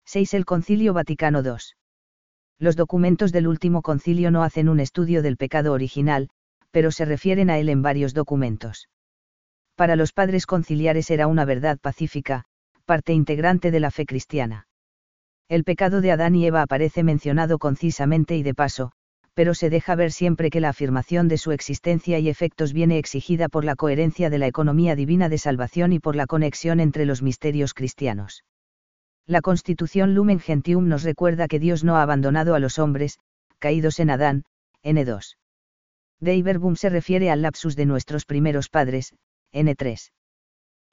6. 0.06 0.34
El 0.34 0.46
Concilio 0.46 0.94
Vaticano 0.94 1.42
II. 1.44 1.58
Los 2.60 2.76
documentos 2.76 3.32
del 3.32 3.48
último 3.48 3.82
concilio 3.82 4.32
no 4.32 4.44
hacen 4.44 4.70
un 4.70 4.80
estudio 4.80 5.22
del 5.22 5.38
pecado 5.38 5.74
original, 5.74 6.30
pero 6.74 6.92
se 6.92 7.06
refieren 7.06 7.50
a 7.50 7.58
él 7.58 7.70
en 7.70 7.82
varios 7.82 8.14
documentos 8.14 8.90
para 9.76 9.96
los 9.96 10.14
padres 10.14 10.46
conciliares 10.46 11.10
era 11.10 11.28
una 11.28 11.46
verdad 11.46 11.80
pacífica, 11.80 12.46
parte 12.86 13.14
integrante 13.14 13.72
de 13.72 13.80
la 13.80 13.92
fe 13.92 14.06
cristiana. 14.06 14.68
El 15.50 15.64
pecado 15.64 16.02
de 16.02 16.12
Adán 16.12 16.36
y 16.36 16.46
Eva 16.46 16.62
aparece 16.62 17.04
mencionado 17.04 17.58
concisamente 17.58 18.36
y 18.38 18.44
de 18.44 18.54
paso, 18.54 18.92
pero 19.34 19.56
se 19.56 19.70
deja 19.70 19.96
ver 19.96 20.12
siempre 20.12 20.52
que 20.52 20.62
la 20.62 20.70
afirmación 20.70 21.28
de 21.28 21.38
su 21.38 21.52
existencia 21.52 22.20
y 22.20 22.30
efectos 22.30 22.72
viene 22.72 23.00
exigida 23.00 23.50
por 23.50 23.66
la 23.66 23.76
coherencia 23.76 24.30
de 24.30 24.38
la 24.38 24.48
economía 24.48 24.96
divina 24.96 25.28
de 25.28 25.40
salvación 25.40 25.92
y 25.92 26.00
por 26.00 26.16
la 26.16 26.28
conexión 26.28 26.80
entre 26.80 27.06
los 27.06 27.24
misterios 27.24 27.74
cristianos. 27.74 28.44
La 29.26 29.42
Constitución 29.42 30.14
Lumen 30.14 30.40
Gentium 30.40 30.88
nos 30.88 31.04
recuerda 31.04 31.48
que 31.48 31.60
Dios 31.60 31.84
no 31.84 31.98
ha 31.98 32.04
abandonado 32.04 32.54
a 32.54 32.60
los 32.60 32.78
hombres, 32.78 33.18
caídos 33.58 34.00
en 34.00 34.12
Adán, 34.12 34.44
N2. 34.84 35.36
De 36.20 36.76
se 36.76 36.90
refiere 36.90 37.30
al 37.32 37.42
lapsus 37.42 37.76
de 37.76 37.86
nuestros 37.86 38.26
primeros 38.26 38.70
padres, 38.70 39.14
N3. 39.52 40.12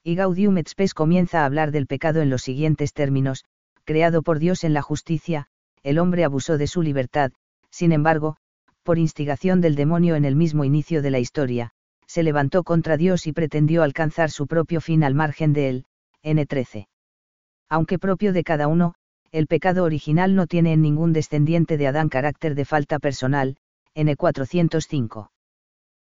Y 0.03 0.15
Gaudium 0.15 0.57
et 0.57 0.67
Spes 0.67 0.93
comienza 0.93 1.41
a 1.41 1.45
hablar 1.45 1.71
del 1.71 1.87
pecado 1.87 2.21
en 2.21 2.29
los 2.29 2.41
siguientes 2.41 2.93
términos, 2.93 3.45
creado 3.83 4.23
por 4.23 4.39
Dios 4.39 4.63
en 4.63 4.73
la 4.73 4.81
justicia, 4.81 5.47
el 5.83 5.99
hombre 5.99 6.23
abusó 6.23 6.57
de 6.57 6.67
su 6.67 6.81
libertad, 6.81 7.31
sin 7.69 7.91
embargo, 7.91 8.37
por 8.83 8.97
instigación 8.97 9.61
del 9.61 9.75
demonio 9.75 10.15
en 10.15 10.25
el 10.25 10.35
mismo 10.35 10.63
inicio 10.63 11.01
de 11.01 11.11
la 11.11 11.19
historia, 11.19 11.71
se 12.07 12.23
levantó 12.23 12.63
contra 12.63 12.97
Dios 12.97 13.27
y 13.27 13.31
pretendió 13.31 13.83
alcanzar 13.83 14.31
su 14.31 14.47
propio 14.47 14.81
fin 14.81 15.03
al 15.03 15.15
margen 15.15 15.53
de 15.53 15.69
él, 15.69 15.85
N13. 16.23 16.87
Aunque 17.69 17.99
propio 17.99 18.33
de 18.33 18.43
cada 18.43 18.67
uno, 18.67 18.95
el 19.31 19.47
pecado 19.47 19.85
original 19.85 20.35
no 20.35 20.45
tiene 20.45 20.73
en 20.73 20.81
ningún 20.81 21.13
descendiente 21.13 21.77
de 21.77 21.87
Adán 21.87 22.09
carácter 22.09 22.53
de 22.53 22.65
falta 22.65 22.99
personal, 22.99 23.55
N405. 23.95 25.29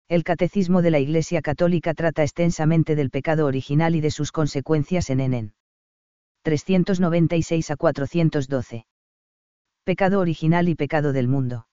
El 0.08 0.24
Catecismo 0.24 0.82
de 0.82 0.90
la 0.90 0.98
Iglesia 0.98 1.40
Católica 1.42 1.94
trata 1.94 2.22
extensamente 2.22 2.96
del 2.96 3.10
pecado 3.10 3.46
original 3.46 3.94
y 3.94 4.00
de 4.00 4.10
sus 4.10 4.32
consecuencias 4.32 5.10
en 5.10 5.20
Enen. 5.20 5.54
396 6.42 7.70
a 7.70 7.76
412. 7.76 8.86
Pecado 9.84 10.20
original 10.20 10.68
y 10.68 10.74
pecado 10.74 11.12
del 11.12 11.28
mundo. 11.28 11.66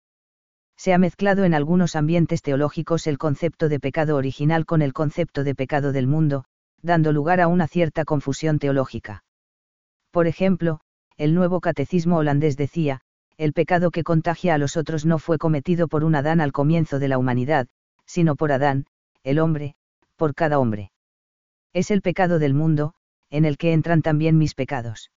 Se 0.75 0.93
ha 0.93 0.97
mezclado 0.97 1.45
en 1.45 1.53
algunos 1.53 1.95
ambientes 1.95 2.41
teológicos 2.41 3.07
el 3.07 3.17
concepto 3.17 3.69
de 3.69 3.79
pecado 3.79 4.15
original 4.15 4.65
con 4.65 4.81
el 4.81 4.93
concepto 4.93 5.43
de 5.43 5.55
pecado 5.55 5.91
del 5.91 6.07
mundo, 6.07 6.45
dando 6.81 7.11
lugar 7.11 7.39
a 7.41 7.47
una 7.47 7.67
cierta 7.67 8.05
confusión 8.05 8.59
teológica. 8.59 9.23
Por 10.11 10.27
ejemplo, 10.27 10.79
el 11.17 11.33
nuevo 11.33 11.61
catecismo 11.61 12.17
holandés 12.17 12.57
decía, 12.57 13.01
el 13.37 13.53
pecado 13.53 13.91
que 13.91 14.03
contagia 14.03 14.53
a 14.53 14.57
los 14.57 14.77
otros 14.77 15.05
no 15.05 15.19
fue 15.19 15.37
cometido 15.37 15.87
por 15.87 16.03
un 16.03 16.15
Adán 16.15 16.41
al 16.41 16.51
comienzo 16.51 16.99
de 16.99 17.07
la 17.07 17.17
humanidad, 17.17 17.67
sino 18.05 18.35
por 18.35 18.51
Adán, 18.51 18.85
el 19.23 19.39
hombre, 19.39 19.75
por 20.15 20.35
cada 20.35 20.59
hombre. 20.59 20.91
Es 21.73 21.91
el 21.91 22.01
pecado 22.01 22.39
del 22.39 22.53
mundo, 22.53 22.93
en 23.29 23.45
el 23.45 23.57
que 23.57 23.73
entran 23.73 24.01
también 24.01 24.37
mis 24.37 24.53
pecados. 24.53 25.11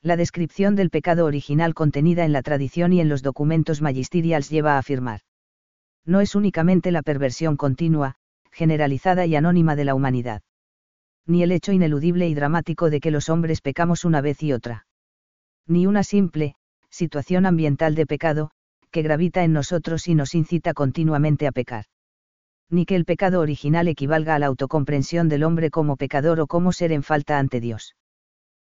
La 0.00 0.16
descripción 0.16 0.76
del 0.76 0.90
pecado 0.90 1.24
original 1.24 1.74
contenida 1.74 2.24
en 2.24 2.32
la 2.32 2.42
tradición 2.42 2.92
y 2.92 3.00
en 3.00 3.08
los 3.08 3.22
documentos 3.22 3.82
magisterials 3.82 4.48
lleva 4.48 4.74
a 4.74 4.78
afirmar. 4.78 5.20
No 6.04 6.20
es 6.20 6.34
únicamente 6.34 6.90
la 6.90 7.02
perversión 7.02 7.56
continua, 7.56 8.16
generalizada 8.50 9.26
y 9.26 9.36
anónima 9.36 9.76
de 9.76 9.84
la 9.84 9.94
humanidad. 9.94 10.42
Ni 11.26 11.42
el 11.42 11.52
hecho 11.52 11.72
ineludible 11.72 12.28
y 12.28 12.34
dramático 12.34 12.90
de 12.90 13.00
que 13.00 13.12
los 13.12 13.28
hombres 13.28 13.60
pecamos 13.60 14.04
una 14.04 14.20
vez 14.20 14.42
y 14.42 14.52
otra. 14.52 14.86
Ni 15.66 15.86
una 15.86 16.02
simple, 16.02 16.56
situación 16.92 17.46
ambiental 17.46 17.96
de 17.96 18.06
pecado, 18.06 18.52
que 18.92 19.02
gravita 19.02 19.42
en 19.42 19.52
nosotros 19.52 20.06
y 20.06 20.14
nos 20.14 20.36
incita 20.36 20.72
continuamente 20.74 21.48
a 21.48 21.52
pecar 21.52 21.86
ni 22.72 22.86
que 22.86 22.96
el 22.96 23.04
pecado 23.04 23.40
original 23.40 23.86
equivalga 23.86 24.34
a 24.34 24.38
la 24.38 24.46
autocomprensión 24.46 25.28
del 25.28 25.44
hombre 25.44 25.70
como 25.70 25.96
pecador 25.96 26.40
o 26.40 26.46
como 26.46 26.72
ser 26.72 26.90
en 26.90 27.02
falta 27.02 27.38
ante 27.38 27.60
Dios. 27.60 27.94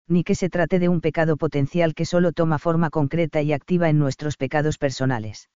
Ni 0.08 0.24
que 0.24 0.34
se 0.34 0.50
trate 0.50 0.80
de 0.80 0.88
un 0.88 1.00
pecado 1.00 1.36
potencial 1.36 1.94
que 1.94 2.04
solo 2.04 2.32
toma 2.32 2.58
forma 2.58 2.90
concreta 2.90 3.40
y 3.42 3.52
activa 3.52 3.88
en 3.88 4.00
nuestros 4.00 4.36
pecados 4.36 4.76
personales. 4.76 5.48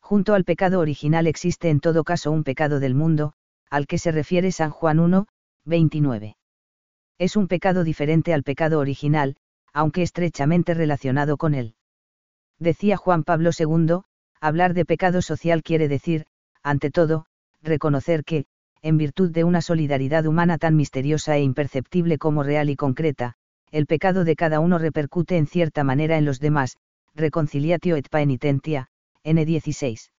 Junto 0.00 0.34
al 0.34 0.44
pecado 0.44 0.80
original 0.80 1.26
existe 1.26 1.70
en 1.70 1.80
todo 1.80 2.04
caso 2.04 2.30
un 2.30 2.44
pecado 2.44 2.78
del 2.78 2.94
mundo, 2.94 3.32
al 3.70 3.86
que 3.86 3.96
se 3.96 4.12
refiere 4.12 4.52
San 4.52 4.70
Juan 4.70 4.98
1, 5.00 5.26
29. 5.64 6.36
Es 7.18 7.36
un 7.36 7.48
pecado 7.48 7.84
diferente 7.84 8.34
al 8.34 8.42
pecado 8.42 8.80
original, 8.80 9.36
aunque 9.72 10.02
estrechamente 10.02 10.74
relacionado 10.74 11.38
con 11.38 11.54
él. 11.54 11.74
Decía 12.58 12.96
Juan 12.96 13.24
Pablo 13.24 13.50
II, 13.56 14.02
hablar 14.40 14.74
de 14.74 14.84
pecado 14.84 15.22
social 15.22 15.62
quiere 15.62 15.88
decir, 15.88 16.26
ante 16.62 16.90
todo, 16.90 17.26
reconocer 17.62 18.24
que, 18.24 18.46
en 18.82 18.98
virtud 18.98 19.30
de 19.30 19.44
una 19.44 19.62
solidaridad 19.62 20.26
humana 20.26 20.58
tan 20.58 20.76
misteriosa 20.76 21.36
e 21.36 21.42
imperceptible 21.42 22.18
como 22.18 22.42
real 22.42 22.70
y 22.70 22.76
concreta, 22.76 23.34
el 23.70 23.86
pecado 23.86 24.24
de 24.24 24.36
cada 24.36 24.60
uno 24.60 24.78
repercute 24.78 25.36
en 25.36 25.46
cierta 25.46 25.84
manera 25.84 26.18
en 26.18 26.24
los 26.24 26.40
demás, 26.40 26.76
reconciliatio 27.14 27.96
et 27.96 28.08
paenitentia, 28.08 28.88
N16. 29.24 30.10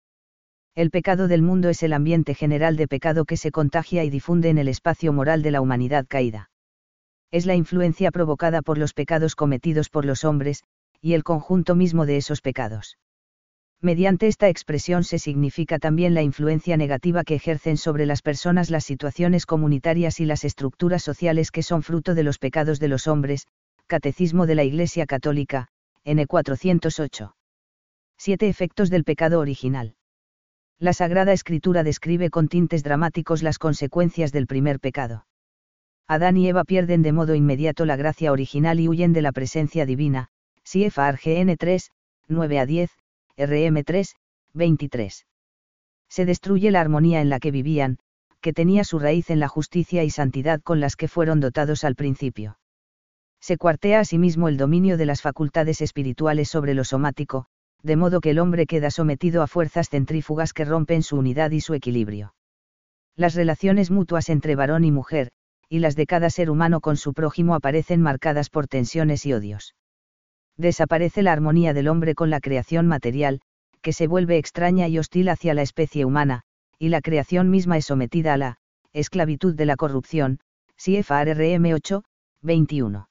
El 0.74 0.90
pecado 0.90 1.28
del 1.28 1.42
mundo 1.42 1.68
es 1.68 1.82
el 1.82 1.92
ambiente 1.92 2.34
general 2.34 2.76
de 2.76 2.88
pecado 2.88 3.24
que 3.24 3.36
se 3.36 3.50
contagia 3.50 4.04
y 4.04 4.10
difunde 4.10 4.48
en 4.48 4.58
el 4.58 4.68
espacio 4.68 5.12
moral 5.12 5.42
de 5.42 5.50
la 5.50 5.60
humanidad 5.60 6.06
caída. 6.08 6.50
Es 7.30 7.44
la 7.44 7.54
influencia 7.54 8.10
provocada 8.10 8.62
por 8.62 8.78
los 8.78 8.94
pecados 8.94 9.34
cometidos 9.34 9.90
por 9.90 10.04
los 10.04 10.24
hombres, 10.24 10.64
y 11.02 11.14
el 11.14 11.24
conjunto 11.24 11.74
mismo 11.74 12.06
de 12.06 12.16
esos 12.16 12.40
pecados. 12.40 12.96
Mediante 13.80 14.28
esta 14.28 14.48
expresión 14.48 15.02
se 15.02 15.18
significa 15.18 15.80
también 15.80 16.14
la 16.14 16.22
influencia 16.22 16.76
negativa 16.76 17.24
que 17.24 17.34
ejercen 17.34 17.76
sobre 17.76 18.06
las 18.06 18.22
personas 18.22 18.70
las 18.70 18.84
situaciones 18.84 19.44
comunitarias 19.44 20.20
y 20.20 20.24
las 20.24 20.44
estructuras 20.44 21.02
sociales 21.02 21.50
que 21.50 21.64
son 21.64 21.82
fruto 21.82 22.14
de 22.14 22.22
los 22.22 22.38
pecados 22.38 22.78
de 22.78 22.86
los 22.86 23.08
hombres, 23.08 23.48
Catecismo 23.88 24.46
de 24.46 24.54
la 24.54 24.62
Iglesia 24.62 25.04
Católica, 25.04 25.66
N 26.04 26.24
408. 26.28 27.34
7 28.18 28.48
efectos 28.48 28.88
del 28.88 29.02
pecado 29.02 29.40
original. 29.40 29.96
La 30.78 30.92
Sagrada 30.92 31.32
Escritura 31.32 31.82
describe 31.82 32.30
con 32.30 32.46
tintes 32.46 32.84
dramáticos 32.84 33.42
las 33.42 33.58
consecuencias 33.58 34.30
del 34.30 34.46
primer 34.46 34.78
pecado. 34.78 35.26
Adán 36.06 36.36
y 36.36 36.48
Eva 36.48 36.62
pierden 36.62 37.02
de 37.02 37.12
modo 37.12 37.34
inmediato 37.34 37.84
la 37.84 37.96
gracia 37.96 38.30
original 38.30 38.78
y 38.78 38.88
huyen 38.88 39.12
de 39.12 39.22
la 39.22 39.32
presencia 39.32 39.86
divina, 39.86 40.28
CFRGN 40.72 41.54
3, 41.58 41.90
9 42.28 42.58
a 42.58 42.64
10, 42.64 42.90
RM3, 43.36 44.14
23. 44.54 45.26
Se 46.08 46.24
destruye 46.24 46.70
la 46.70 46.80
armonía 46.80 47.20
en 47.20 47.28
la 47.28 47.40
que 47.40 47.50
vivían, 47.50 47.98
que 48.40 48.54
tenía 48.54 48.82
su 48.82 48.98
raíz 48.98 49.28
en 49.28 49.38
la 49.38 49.48
justicia 49.48 50.02
y 50.02 50.08
santidad 50.08 50.62
con 50.62 50.80
las 50.80 50.96
que 50.96 51.08
fueron 51.08 51.40
dotados 51.40 51.84
al 51.84 51.94
principio. 51.94 52.58
Se 53.38 53.58
cuartea 53.58 54.00
asimismo 54.00 54.48
el 54.48 54.56
dominio 54.56 54.96
de 54.96 55.04
las 55.04 55.20
facultades 55.20 55.82
espirituales 55.82 56.48
sobre 56.48 56.72
lo 56.72 56.84
somático, 56.84 57.44
de 57.82 57.96
modo 57.96 58.22
que 58.22 58.30
el 58.30 58.38
hombre 58.38 58.64
queda 58.64 58.90
sometido 58.90 59.42
a 59.42 59.48
fuerzas 59.48 59.90
centrífugas 59.90 60.54
que 60.54 60.64
rompen 60.64 61.02
su 61.02 61.18
unidad 61.18 61.50
y 61.50 61.60
su 61.60 61.74
equilibrio. 61.74 62.34
Las 63.14 63.34
relaciones 63.34 63.90
mutuas 63.90 64.30
entre 64.30 64.56
varón 64.56 64.84
y 64.86 64.90
mujer, 64.90 65.32
y 65.68 65.80
las 65.80 65.96
de 65.96 66.06
cada 66.06 66.30
ser 66.30 66.48
humano 66.48 66.80
con 66.80 66.96
su 66.96 67.12
prójimo 67.12 67.54
aparecen 67.54 68.00
marcadas 68.00 68.48
por 68.48 68.68
tensiones 68.68 69.26
y 69.26 69.34
odios. 69.34 69.74
Desaparece 70.56 71.22
la 71.22 71.32
armonía 71.32 71.72
del 71.72 71.88
hombre 71.88 72.14
con 72.14 72.30
la 72.30 72.40
creación 72.40 72.86
material, 72.86 73.40
que 73.80 73.92
se 73.92 74.06
vuelve 74.06 74.38
extraña 74.38 74.88
y 74.88 74.98
hostil 74.98 75.28
hacia 75.28 75.54
la 75.54 75.62
especie 75.62 76.04
humana, 76.04 76.42
y 76.78 76.88
la 76.88 77.00
creación 77.00 77.50
misma 77.50 77.76
es 77.76 77.86
sometida 77.86 78.34
a 78.34 78.36
la 78.36 78.58
esclavitud 78.92 79.54
de 79.54 79.66
la 79.66 79.76
corrupción, 79.76 80.40
CFRM 80.76 81.72
8, 81.72 82.04
21. 82.42 83.08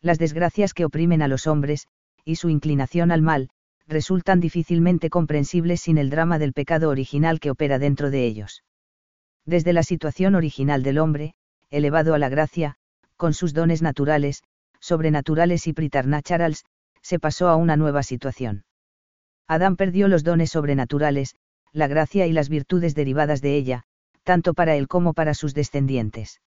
Las 0.00 0.18
desgracias 0.18 0.74
que 0.74 0.84
oprimen 0.84 1.22
a 1.22 1.28
los 1.28 1.46
hombres, 1.46 1.86
y 2.24 2.36
su 2.36 2.48
inclinación 2.48 3.10
al 3.10 3.22
mal, 3.22 3.50
resultan 3.86 4.40
difícilmente 4.40 5.10
comprensibles 5.10 5.80
sin 5.80 5.98
el 5.98 6.10
drama 6.10 6.38
del 6.38 6.52
pecado 6.52 6.88
original 6.88 7.40
que 7.40 7.50
opera 7.50 7.78
dentro 7.78 8.10
de 8.10 8.26
ellos. 8.26 8.62
Desde 9.44 9.72
la 9.72 9.82
situación 9.82 10.34
original 10.34 10.82
del 10.82 10.98
hombre, 10.98 11.34
elevado 11.70 12.14
a 12.14 12.18
la 12.18 12.28
gracia, 12.28 12.76
con 13.16 13.34
sus 13.34 13.54
dones 13.54 13.82
naturales, 13.82 14.42
sobrenaturales 14.82 15.66
y 15.68 15.72
pritarnacharals, 15.72 16.64
se 17.00 17.18
pasó 17.18 17.48
a 17.48 17.56
una 17.56 17.76
nueva 17.76 18.02
situación. 18.02 18.64
Adán 19.48 19.76
perdió 19.76 20.08
los 20.08 20.24
dones 20.24 20.50
sobrenaturales, 20.50 21.36
la 21.72 21.86
gracia 21.86 22.26
y 22.26 22.32
las 22.32 22.48
virtudes 22.48 22.94
derivadas 22.94 23.40
de 23.40 23.56
ella, 23.56 23.84
tanto 24.24 24.54
para 24.54 24.76
él 24.76 24.88
como 24.88 25.14
para 25.14 25.34
sus 25.34 25.54
descendientes. 25.54 26.40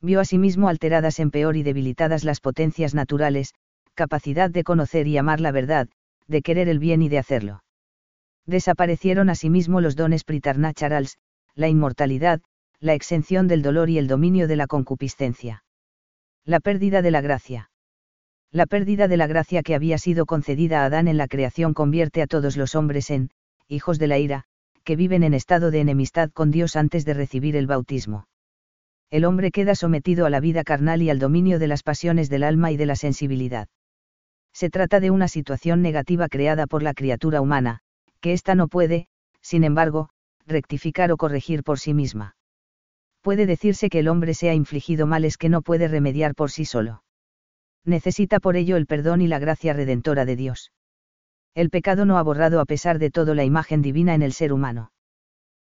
Vio 0.00 0.20
asimismo 0.20 0.68
alteradas 0.68 1.20
en 1.20 1.30
peor 1.30 1.56
y 1.56 1.62
debilitadas 1.62 2.24
las 2.24 2.40
potencias 2.40 2.94
naturales, 2.94 3.54
capacidad 3.94 4.50
de 4.50 4.64
conocer 4.64 5.06
y 5.06 5.18
amar 5.18 5.40
la 5.40 5.52
verdad, 5.52 5.88
de 6.26 6.42
querer 6.42 6.68
el 6.68 6.78
bien 6.78 7.02
y 7.02 7.08
de 7.08 7.18
hacerlo. 7.18 7.62
Desaparecieron 8.46 9.28
asimismo 9.28 9.80
los 9.80 9.96
dones 9.96 10.24
pritarnacharals, 10.24 11.18
la 11.54 11.68
inmortalidad, 11.68 12.40
la 12.80 12.94
exención 12.94 13.46
del 13.48 13.60
dolor 13.60 13.90
y 13.90 13.98
el 13.98 14.08
dominio 14.08 14.48
de 14.48 14.56
la 14.56 14.66
concupiscencia. 14.66 15.62
La 16.46 16.58
pérdida 16.58 17.02
de 17.02 17.10
la 17.10 17.20
gracia. 17.20 17.70
La 18.50 18.66
pérdida 18.66 19.08
de 19.08 19.16
la 19.16 19.26
gracia 19.26 19.62
que 19.62 19.74
había 19.74 19.98
sido 19.98 20.24
concedida 20.24 20.82
a 20.82 20.86
Adán 20.86 21.06
en 21.06 21.18
la 21.18 21.28
creación 21.28 21.74
convierte 21.74 22.22
a 22.22 22.26
todos 22.26 22.56
los 22.56 22.74
hombres 22.74 23.10
en, 23.10 23.30
hijos 23.68 23.98
de 23.98 24.06
la 24.06 24.18
ira, 24.18 24.44
que 24.82 24.96
viven 24.96 25.22
en 25.22 25.34
estado 25.34 25.70
de 25.70 25.80
enemistad 25.80 26.30
con 26.30 26.50
Dios 26.50 26.76
antes 26.76 27.04
de 27.04 27.14
recibir 27.14 27.56
el 27.56 27.66
bautismo. 27.66 28.26
El 29.10 29.26
hombre 29.26 29.50
queda 29.50 29.74
sometido 29.74 30.24
a 30.24 30.30
la 30.30 30.40
vida 30.40 30.64
carnal 30.64 31.02
y 31.02 31.10
al 31.10 31.18
dominio 31.18 31.58
de 31.58 31.66
las 31.68 31.82
pasiones 31.82 32.30
del 32.30 32.44
alma 32.44 32.72
y 32.72 32.76
de 32.76 32.86
la 32.86 32.96
sensibilidad. 32.96 33.68
Se 34.52 34.70
trata 34.70 34.98
de 34.98 35.10
una 35.10 35.28
situación 35.28 35.82
negativa 35.82 36.28
creada 36.28 36.66
por 36.66 36.82
la 36.82 36.94
criatura 36.94 37.40
humana, 37.40 37.80
que 38.20 38.32
ésta 38.32 38.54
no 38.54 38.66
puede, 38.66 39.08
sin 39.42 39.62
embargo, 39.62 40.08
rectificar 40.46 41.12
o 41.12 41.16
corregir 41.16 41.62
por 41.62 41.78
sí 41.78 41.92
misma. 41.92 42.34
Puede 43.20 43.46
decirse 43.46 43.90
que 43.90 43.98
el 43.98 44.08
hombre 44.08 44.34
se 44.34 44.48
ha 44.48 44.54
infligido 44.54 45.06
males 45.06 45.36
que 45.36 45.48
no 45.48 45.62
puede 45.62 45.88
remediar 45.88 46.34
por 46.34 46.50
sí 46.50 46.64
solo. 46.64 47.02
Necesita 47.84 48.40
por 48.40 48.56
ello 48.56 48.76
el 48.76 48.86
perdón 48.86 49.20
y 49.20 49.28
la 49.28 49.38
gracia 49.38 49.72
redentora 49.72 50.24
de 50.24 50.36
Dios. 50.36 50.72
El 51.54 51.70
pecado 51.70 52.04
no 52.04 52.18
ha 52.18 52.22
borrado 52.22 52.60
a 52.60 52.64
pesar 52.64 52.98
de 52.98 53.10
todo 53.10 53.34
la 53.34 53.44
imagen 53.44 53.82
divina 53.82 54.14
en 54.14 54.22
el 54.22 54.32
ser 54.32 54.52
humano. 54.52 54.92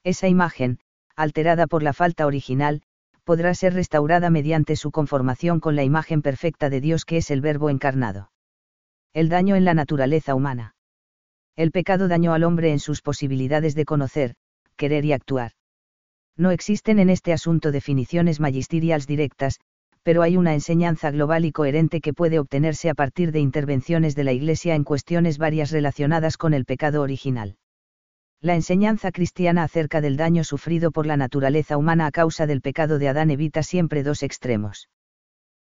Esa 0.03 0.27
imagen, 0.27 0.79
alterada 1.15 1.67
por 1.67 1.83
la 1.83 1.93
falta 1.93 2.25
original, 2.25 2.83
podrá 3.23 3.53
ser 3.53 3.73
restaurada 3.73 4.29
mediante 4.29 4.75
su 4.75 4.91
conformación 4.91 5.59
con 5.59 5.75
la 5.75 5.83
imagen 5.83 6.21
perfecta 6.21 6.69
de 6.69 6.81
Dios 6.81 7.05
que 7.05 7.17
es 7.17 7.31
el 7.31 7.41
Verbo 7.41 7.69
encarnado. 7.69 8.31
El 9.13 9.29
daño 9.29 9.55
en 9.55 9.65
la 9.65 9.73
naturaleza 9.73 10.35
humana. 10.35 10.75
El 11.55 11.71
pecado 11.71 12.07
dañó 12.07 12.33
al 12.33 12.43
hombre 12.43 12.71
en 12.71 12.79
sus 12.79 13.01
posibilidades 13.01 13.75
de 13.75 13.85
conocer, 13.85 14.35
querer 14.77 15.05
y 15.05 15.13
actuar. 15.13 15.51
No 16.39 16.51
existen 16.51 16.99
en 16.99 17.09
este 17.09 17.33
asunto 17.33 17.73
definiciones 17.73 18.39
magisteriales 18.39 19.05
directas, 19.05 19.59
pero 20.03 20.21
hay 20.21 20.37
una 20.37 20.53
enseñanza 20.53 21.11
global 21.11 21.43
y 21.43 21.51
coherente 21.51 21.99
que 21.99 22.13
puede 22.13 22.39
obtenerse 22.39 22.89
a 22.89 22.93
partir 22.93 23.33
de 23.33 23.41
intervenciones 23.41 24.15
de 24.15 24.23
la 24.23 24.31
Iglesia 24.31 24.75
en 24.75 24.85
cuestiones 24.85 25.37
varias 25.37 25.69
relacionadas 25.69 26.37
con 26.37 26.53
el 26.53 26.63
pecado 26.63 27.01
original. 27.01 27.57
La 28.39 28.55
enseñanza 28.55 29.11
cristiana 29.11 29.63
acerca 29.63 29.99
del 29.99 30.15
daño 30.15 30.45
sufrido 30.45 30.91
por 30.91 31.05
la 31.05 31.17
naturaleza 31.17 31.75
humana 31.75 32.05
a 32.05 32.11
causa 32.11 32.47
del 32.47 32.61
pecado 32.61 32.99
de 32.99 33.09
Adán 33.09 33.31
evita 33.31 33.61
siempre 33.61 34.01
dos 34.01 34.23
extremos. 34.23 34.87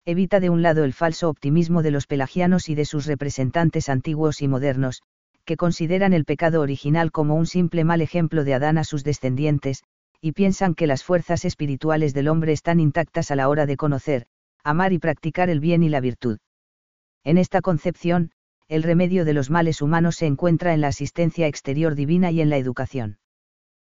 Evita 0.05 0.39
de 0.39 0.49
un 0.49 0.63
lado 0.63 0.85
el 0.85 0.93
falso 0.93 1.29
optimismo 1.29 1.83
de 1.83 1.91
los 1.91 2.07
pelagianos 2.07 2.67
y 2.67 2.73
de 2.73 2.85
sus 2.85 3.05
representantes 3.05 3.89
antiguos 3.89 4.41
y 4.41 4.47
modernos, 4.47 5.03
que 5.45 5.55
consideran 5.55 6.13
el 6.13 6.25
pecado 6.25 6.61
original 6.61 7.11
como 7.11 7.35
un 7.35 7.45
simple 7.45 7.83
mal 7.83 8.01
ejemplo 8.01 8.43
de 8.43 8.55
Adán 8.55 8.79
a 8.79 8.83
sus 8.83 9.03
descendientes, 9.03 9.83
y 10.23 10.31
piensan 10.31 10.73
que 10.73 10.87
las 10.87 11.03
fuerzas 11.03 11.43
espirituales 11.43 12.13
del 12.13 12.29
hombre 12.29 12.53
están 12.53 12.79
intactas 12.79 13.29
a 13.29 13.35
la 13.35 13.49
hora 13.49 13.65
de 13.65 13.75
conocer, 13.75 14.25
amar 14.63 14.93
y 14.93 14.97
practicar 14.97 15.49
el 15.49 15.59
bien 15.59 15.83
y 15.83 15.89
la 15.89 15.99
virtud. 15.99 16.39
En 17.25 17.37
esta 17.37 17.59
concepción, 17.59 18.31
el 18.69 18.83
remedio 18.83 19.25
de 19.25 19.33
los 19.33 19.49
males 19.49 19.81
humanos 19.81 20.15
se 20.15 20.25
encuentra 20.25 20.73
en 20.73 20.79
la 20.79 20.87
asistencia 20.87 21.45
exterior 21.47 21.93
divina 21.93 22.31
y 22.31 22.39
en 22.39 22.49
la 22.49 22.55
educación. 22.55 23.19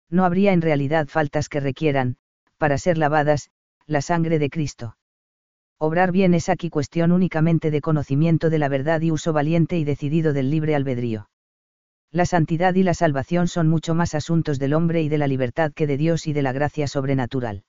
No 0.10 0.24
habría 0.24 0.54
en 0.54 0.62
realidad 0.62 1.10
faltas 1.10 1.50
que 1.50 1.60
requieran, 1.60 2.16
para 2.58 2.78
ser 2.78 2.98
lavadas, 2.98 3.52
la 3.86 4.02
sangre 4.02 4.40
de 4.40 4.50
Cristo. 4.50 4.96
Obrar 5.80 6.14
bien 6.14 6.34
es 6.34 6.48
aquí 6.48 6.70
cuestión 6.70 7.12
únicamente 7.12 7.72
de 7.72 7.82
conocimiento 7.82 8.50
de 8.50 8.58
la 8.58 8.70
verdad 8.70 9.02
y 9.02 9.12
uso 9.12 9.34
valiente 9.34 9.78
y 9.78 9.84
decidido 9.84 10.32
del 10.32 10.50
libre 10.50 10.76
albedrío. 10.76 11.28
La 12.14 12.26
santidad 12.26 12.76
y 12.76 12.84
la 12.84 12.94
salvación 12.94 13.48
son 13.48 13.70
mucho 13.70 13.96
más 13.96 14.16
asuntos 14.16 14.60
del 14.60 14.74
hombre 14.74 15.02
y 15.02 15.08
de 15.08 15.18
la 15.18 15.28
libertad 15.28 15.72
que 15.74 15.88
de 15.88 15.96
Dios 15.96 16.28
y 16.28 16.34
de 16.34 16.42
la 16.42 16.52
gracia 16.52 16.88
sobrenatural. 16.88 17.64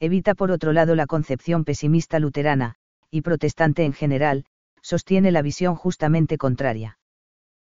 Evita 0.00 0.34
por 0.34 0.50
otro 0.50 0.72
lado 0.72 0.96
la 0.96 1.06
concepción 1.06 1.64
pesimista 1.64 2.18
luterana, 2.18 2.74
y 3.08 3.20
protestante 3.20 3.84
en 3.84 3.92
general, 3.92 4.46
sostiene 4.80 5.30
la 5.30 5.42
visión 5.42 5.76
justamente 5.76 6.38
contraria. 6.38 6.98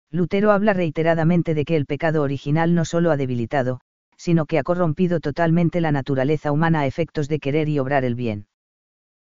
Lutero 0.09 0.51
habla 0.51 0.73
reiteradamente 0.73 1.53
de 1.53 1.63
que 1.63 1.75
el 1.75 1.85
pecado 1.85 2.23
original 2.23 2.73
no 2.73 2.85
solo 2.85 3.11
ha 3.11 3.17
debilitado, 3.17 3.81
sino 4.17 4.47
que 4.47 4.57
ha 4.57 4.63
corrompido 4.63 5.19
totalmente 5.19 5.79
la 5.79 5.91
naturaleza 5.91 6.51
humana 6.51 6.81
a 6.81 6.87
efectos 6.87 7.27
de 7.27 7.39
querer 7.39 7.69
y 7.69 7.77
obrar 7.77 8.03
el 8.03 8.15
bien. 8.15 8.47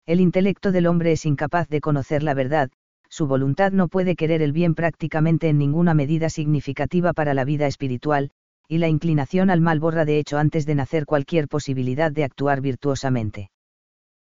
El 0.05 0.21
intelecto 0.21 0.71
del 0.71 0.87
hombre 0.87 1.13
es 1.13 1.25
incapaz 1.25 1.69
de 1.69 1.81
conocer 1.81 2.23
la 2.23 2.35
verdad, 2.35 2.71
su 3.09 3.27
voluntad 3.27 3.73
no 3.73 3.89
puede 3.89 4.17
querer 4.17 4.43
el 4.43 4.53
bien 4.53 4.75
prácticamente 4.75 5.49
en 5.49 5.59
ninguna 5.59 5.95
medida 5.95 6.29
significativa 6.31 7.13
para 7.13 7.35
la 7.35 7.45
vida 7.45 7.67
espiritual, 7.67 8.31
y 8.69 8.79
la 8.79 8.89
inclinación 8.89 9.51
al 9.51 9.61
mal 9.61 9.81
borra 9.81 10.05
de 10.05 10.19
hecho 10.19 10.39
antes 10.39 10.67
de 10.67 10.75
nacer 10.75 11.07
cualquier 11.07 11.49
posibilidad 11.49 12.13
de 12.13 12.25
actuar 12.25 12.61
virtuosamente. 12.61 13.51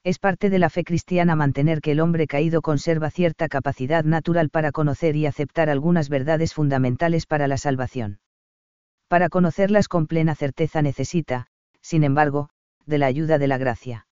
Es 0.06 0.18
parte 0.18 0.50
de 0.50 0.60
la 0.60 0.70
fe 0.70 0.86
cristiana 0.86 1.36
mantener 1.36 1.82
que 1.82 1.92
el 1.92 2.00
hombre 2.00 2.26
caído 2.26 2.62
conserva 2.62 3.10
cierta 3.10 3.50
capacidad 3.50 4.06
natural 4.06 4.50
para 4.50 4.72
conocer 4.72 5.18
y 5.18 5.26
aceptar 5.26 5.70
algunas 5.70 6.08
verdades 6.08 6.54
fundamentales 6.54 7.26
para 7.26 7.50
la 7.50 7.58
salvación. 7.58 8.20
Para 9.10 9.28
conocerlas 9.28 9.90
con 9.90 10.08
plena 10.08 10.36
certeza 10.36 10.82
necesita, 10.82 11.48
sin 11.82 12.06
embargo, 12.06 12.50
de 12.86 12.98
la 12.98 13.08
ayuda 13.08 13.38
de 13.40 13.48
la 13.48 13.58
gracia. 13.58 14.08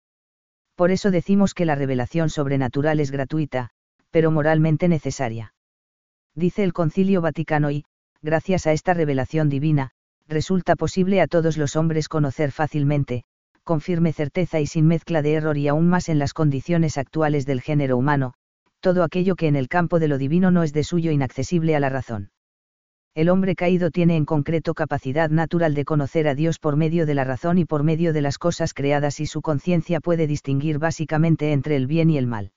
Por 0.76 0.92
eso 0.92 1.10
decimos 1.10 1.52
que 1.52 1.66
la 1.66 1.74
revelación 1.74 2.30
sobrenatural 2.30 3.00
es 3.00 3.10
gratuita, 3.10 3.70
pero 4.12 4.30
moralmente 4.30 4.86
necesaria. 4.88 5.54
Dice 6.34 6.62
el 6.62 6.72
Concilio 6.72 7.20
Vaticano 7.22 7.70
y, 7.70 7.84
gracias 8.20 8.66
a 8.66 8.72
esta 8.72 8.94
revelación 8.94 9.48
divina, 9.48 9.90
resulta 10.28 10.76
posible 10.76 11.20
a 11.20 11.26
todos 11.26 11.56
los 11.56 11.76
hombres 11.76 12.08
conocer 12.08 12.52
fácilmente, 12.52 13.24
con 13.64 13.80
firme 13.80 14.12
certeza 14.12 14.60
y 14.60 14.66
sin 14.66 14.86
mezcla 14.86 15.22
de 15.22 15.32
error 15.34 15.56
y 15.56 15.66
aún 15.66 15.88
más 15.88 16.08
en 16.08 16.18
las 16.18 16.34
condiciones 16.34 16.98
actuales 16.98 17.46
del 17.46 17.62
género 17.62 17.96
humano, 17.96 18.34
todo 18.80 19.02
aquello 19.02 19.34
que 19.34 19.48
en 19.48 19.56
el 19.56 19.68
campo 19.68 19.98
de 19.98 20.08
lo 20.08 20.18
divino 20.18 20.50
no 20.50 20.62
es 20.62 20.72
de 20.72 20.84
suyo 20.84 21.10
inaccesible 21.10 21.74
a 21.74 21.80
la 21.80 21.88
razón. 21.88 22.30
El 23.14 23.28
hombre 23.28 23.54
caído 23.54 23.90
tiene 23.90 24.16
en 24.16 24.24
concreto 24.24 24.74
capacidad 24.74 25.30
natural 25.30 25.74
de 25.74 25.84
conocer 25.84 26.28
a 26.28 26.34
Dios 26.34 26.58
por 26.58 26.76
medio 26.76 27.06
de 27.06 27.14
la 27.14 27.24
razón 27.24 27.58
y 27.58 27.64
por 27.64 27.82
medio 27.82 28.12
de 28.12 28.22
las 28.22 28.38
cosas 28.38 28.74
creadas 28.74 29.20
y 29.20 29.26
su 29.26 29.40
conciencia 29.42 30.00
puede 30.00 30.26
distinguir 30.26 30.78
básicamente 30.78 31.52
entre 31.52 31.76
el 31.76 31.86
bien 31.86 32.10
y 32.10 32.18
el 32.18 32.26
mal 32.26 32.52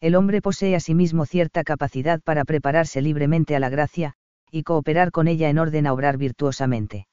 el 0.00 0.14
hombre 0.14 0.42
posee 0.42 0.74
asimismo 0.74 1.26
cierta 1.26 1.64
capacidad 1.64 2.20
para 2.20 2.44
prepararse 2.44 3.00
libremente 3.00 3.56
a 3.56 3.60
la 3.60 3.68
gracia, 3.68 4.14
y 4.50 4.62
cooperar 4.62 5.10
con 5.10 5.28
ella 5.28 5.48
en 5.48 5.58
orden 5.58 5.86
a 5.86 5.92
obrar 5.92 6.18
virtuosamente. 6.18 7.06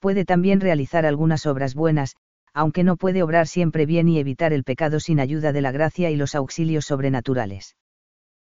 Puede 0.00 0.24
también 0.24 0.60
realizar 0.60 1.06
algunas 1.06 1.46
obras 1.46 1.74
buenas, 1.74 2.16
aunque 2.52 2.84
no 2.84 2.96
puede 2.96 3.22
obrar 3.22 3.46
siempre 3.46 3.86
bien 3.86 4.08
y 4.08 4.18
evitar 4.18 4.52
el 4.52 4.64
pecado 4.64 5.00
sin 5.00 5.20
ayuda 5.20 5.52
de 5.52 5.62
la 5.62 5.72
gracia 5.72 6.10
y 6.10 6.16
los 6.16 6.34
auxilios 6.34 6.84
sobrenaturales. 6.84 7.76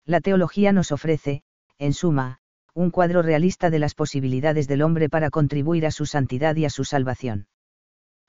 La 0.05 0.21
teología 0.21 0.71
nos 0.71 0.91
ofrece, 0.91 1.43
en 1.77 1.93
suma, 1.93 2.39
un 2.73 2.91
cuadro 2.91 3.21
realista 3.21 3.69
de 3.69 3.79
las 3.79 3.95
posibilidades 3.95 4.67
del 4.67 4.83
hombre 4.83 5.09
para 5.09 5.29
contribuir 5.29 5.85
a 5.85 5.91
su 5.91 6.05
santidad 6.05 6.55
y 6.55 6.65
a 6.65 6.69
su 6.69 6.83
salvación. 6.83 7.47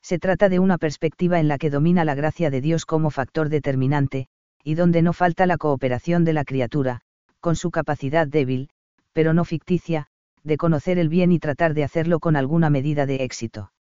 Se 0.02 0.18
trata 0.18 0.48
de 0.48 0.58
una 0.58 0.78
perspectiva 0.78 1.38
en 1.40 1.48
la 1.48 1.58
que 1.58 1.70
domina 1.70 2.04
la 2.04 2.14
gracia 2.14 2.50
de 2.50 2.60
Dios 2.60 2.86
como 2.86 3.10
factor 3.10 3.48
determinante, 3.48 4.28
y 4.62 4.74
donde 4.74 5.02
no 5.02 5.12
falta 5.12 5.46
la 5.46 5.56
cooperación 5.56 6.24
de 6.24 6.32
la 6.32 6.44
criatura, 6.44 7.00
con 7.40 7.56
su 7.56 7.70
capacidad 7.70 8.26
débil, 8.26 8.70
pero 9.12 9.34
no 9.34 9.44
ficticia, 9.44 10.06
de 10.42 10.56
conocer 10.56 10.98
el 10.98 11.08
bien 11.08 11.32
y 11.32 11.38
tratar 11.38 11.74
de 11.74 11.84
hacerlo 11.84 12.20
con 12.20 12.36
alguna 12.36 12.70
medida 12.70 13.06
de 13.06 13.16
éxito. 13.16 13.72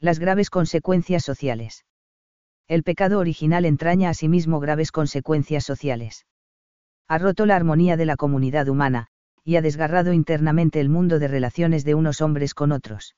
Las 0.00 0.18
graves 0.18 0.50
consecuencias 0.50 1.24
sociales. 1.24 1.84
El 2.68 2.82
pecado 2.82 3.18
original 3.18 3.64
entraña 3.64 4.10
asimismo 4.10 4.60
graves 4.60 4.90
consecuencias 4.90 5.64
sociales. 5.64 6.26
Ha 7.08 7.18
roto 7.18 7.46
la 7.46 7.56
armonía 7.56 7.96
de 7.96 8.06
la 8.06 8.16
comunidad 8.16 8.68
humana, 8.68 9.06
y 9.44 9.54
ha 9.56 9.62
desgarrado 9.62 10.12
internamente 10.12 10.80
el 10.80 10.88
mundo 10.88 11.20
de 11.20 11.28
relaciones 11.28 11.84
de 11.84 11.94
unos 11.94 12.20
hombres 12.20 12.52
con 12.52 12.72
otros. 12.72 13.14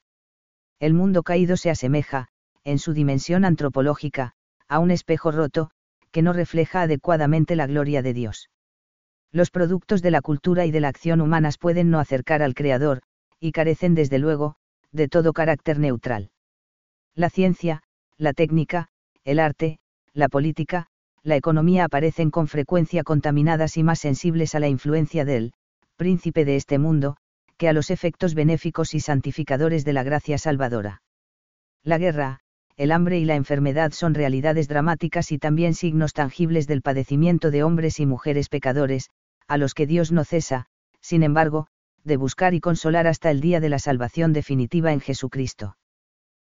El 0.78 0.92
mundo 0.92 1.22
caído 1.22 1.56
se 1.56 1.70
asemeja, 1.70 2.28
en 2.64 2.78
su 2.78 2.92
dimensión 2.92 3.46
antropológica, 3.46 4.34
a 4.68 4.78
un 4.78 4.90
espejo 4.90 5.32
roto, 5.32 5.70
que 6.18 6.22
no 6.22 6.32
refleja 6.32 6.82
adecuadamente 6.82 7.54
la 7.54 7.68
gloria 7.68 8.02
de 8.02 8.12
Dios. 8.12 8.50
Los 9.30 9.52
productos 9.52 10.02
de 10.02 10.10
la 10.10 10.20
cultura 10.20 10.66
y 10.66 10.72
de 10.72 10.80
la 10.80 10.88
acción 10.88 11.20
humanas 11.20 11.58
pueden 11.58 11.90
no 11.90 12.00
acercar 12.00 12.42
al 12.42 12.54
Creador, 12.54 13.02
y 13.38 13.52
carecen 13.52 13.94
desde 13.94 14.18
luego, 14.18 14.56
de 14.90 15.06
todo 15.06 15.32
carácter 15.32 15.78
neutral. 15.78 16.32
La 17.14 17.30
ciencia, 17.30 17.84
la 18.16 18.32
técnica, 18.32 18.88
el 19.22 19.38
arte, 19.38 19.78
la 20.12 20.28
política, 20.28 20.88
la 21.22 21.36
economía 21.36 21.84
aparecen 21.84 22.32
con 22.32 22.48
frecuencia 22.48 23.04
contaminadas 23.04 23.76
y 23.76 23.84
más 23.84 24.00
sensibles 24.00 24.56
a 24.56 24.58
la 24.58 24.66
influencia 24.66 25.24
del, 25.24 25.52
príncipe 25.94 26.44
de 26.44 26.56
este 26.56 26.78
mundo, 26.78 27.16
que 27.58 27.68
a 27.68 27.72
los 27.72 27.92
efectos 27.92 28.34
benéficos 28.34 28.92
y 28.94 28.98
santificadores 28.98 29.84
de 29.84 29.92
la 29.92 30.02
gracia 30.02 30.36
salvadora. 30.36 31.00
La 31.84 31.96
guerra, 31.96 32.40
el 32.78 32.92
hambre 32.92 33.18
y 33.18 33.24
la 33.24 33.34
enfermedad 33.34 33.90
son 33.90 34.14
realidades 34.14 34.68
dramáticas 34.68 35.32
y 35.32 35.38
también 35.38 35.74
signos 35.74 36.12
tangibles 36.12 36.68
del 36.68 36.80
padecimiento 36.80 37.50
de 37.50 37.64
hombres 37.64 37.98
y 37.98 38.06
mujeres 38.06 38.48
pecadores, 38.48 39.10
a 39.48 39.58
los 39.58 39.74
que 39.74 39.88
Dios 39.88 40.12
no 40.12 40.24
cesa, 40.24 40.66
sin 41.00 41.24
embargo, 41.24 41.66
de 42.04 42.16
buscar 42.16 42.54
y 42.54 42.60
consolar 42.60 43.08
hasta 43.08 43.32
el 43.32 43.40
día 43.40 43.58
de 43.58 43.68
la 43.68 43.80
salvación 43.80 44.32
definitiva 44.32 44.92
en 44.92 45.00
Jesucristo. 45.00 45.76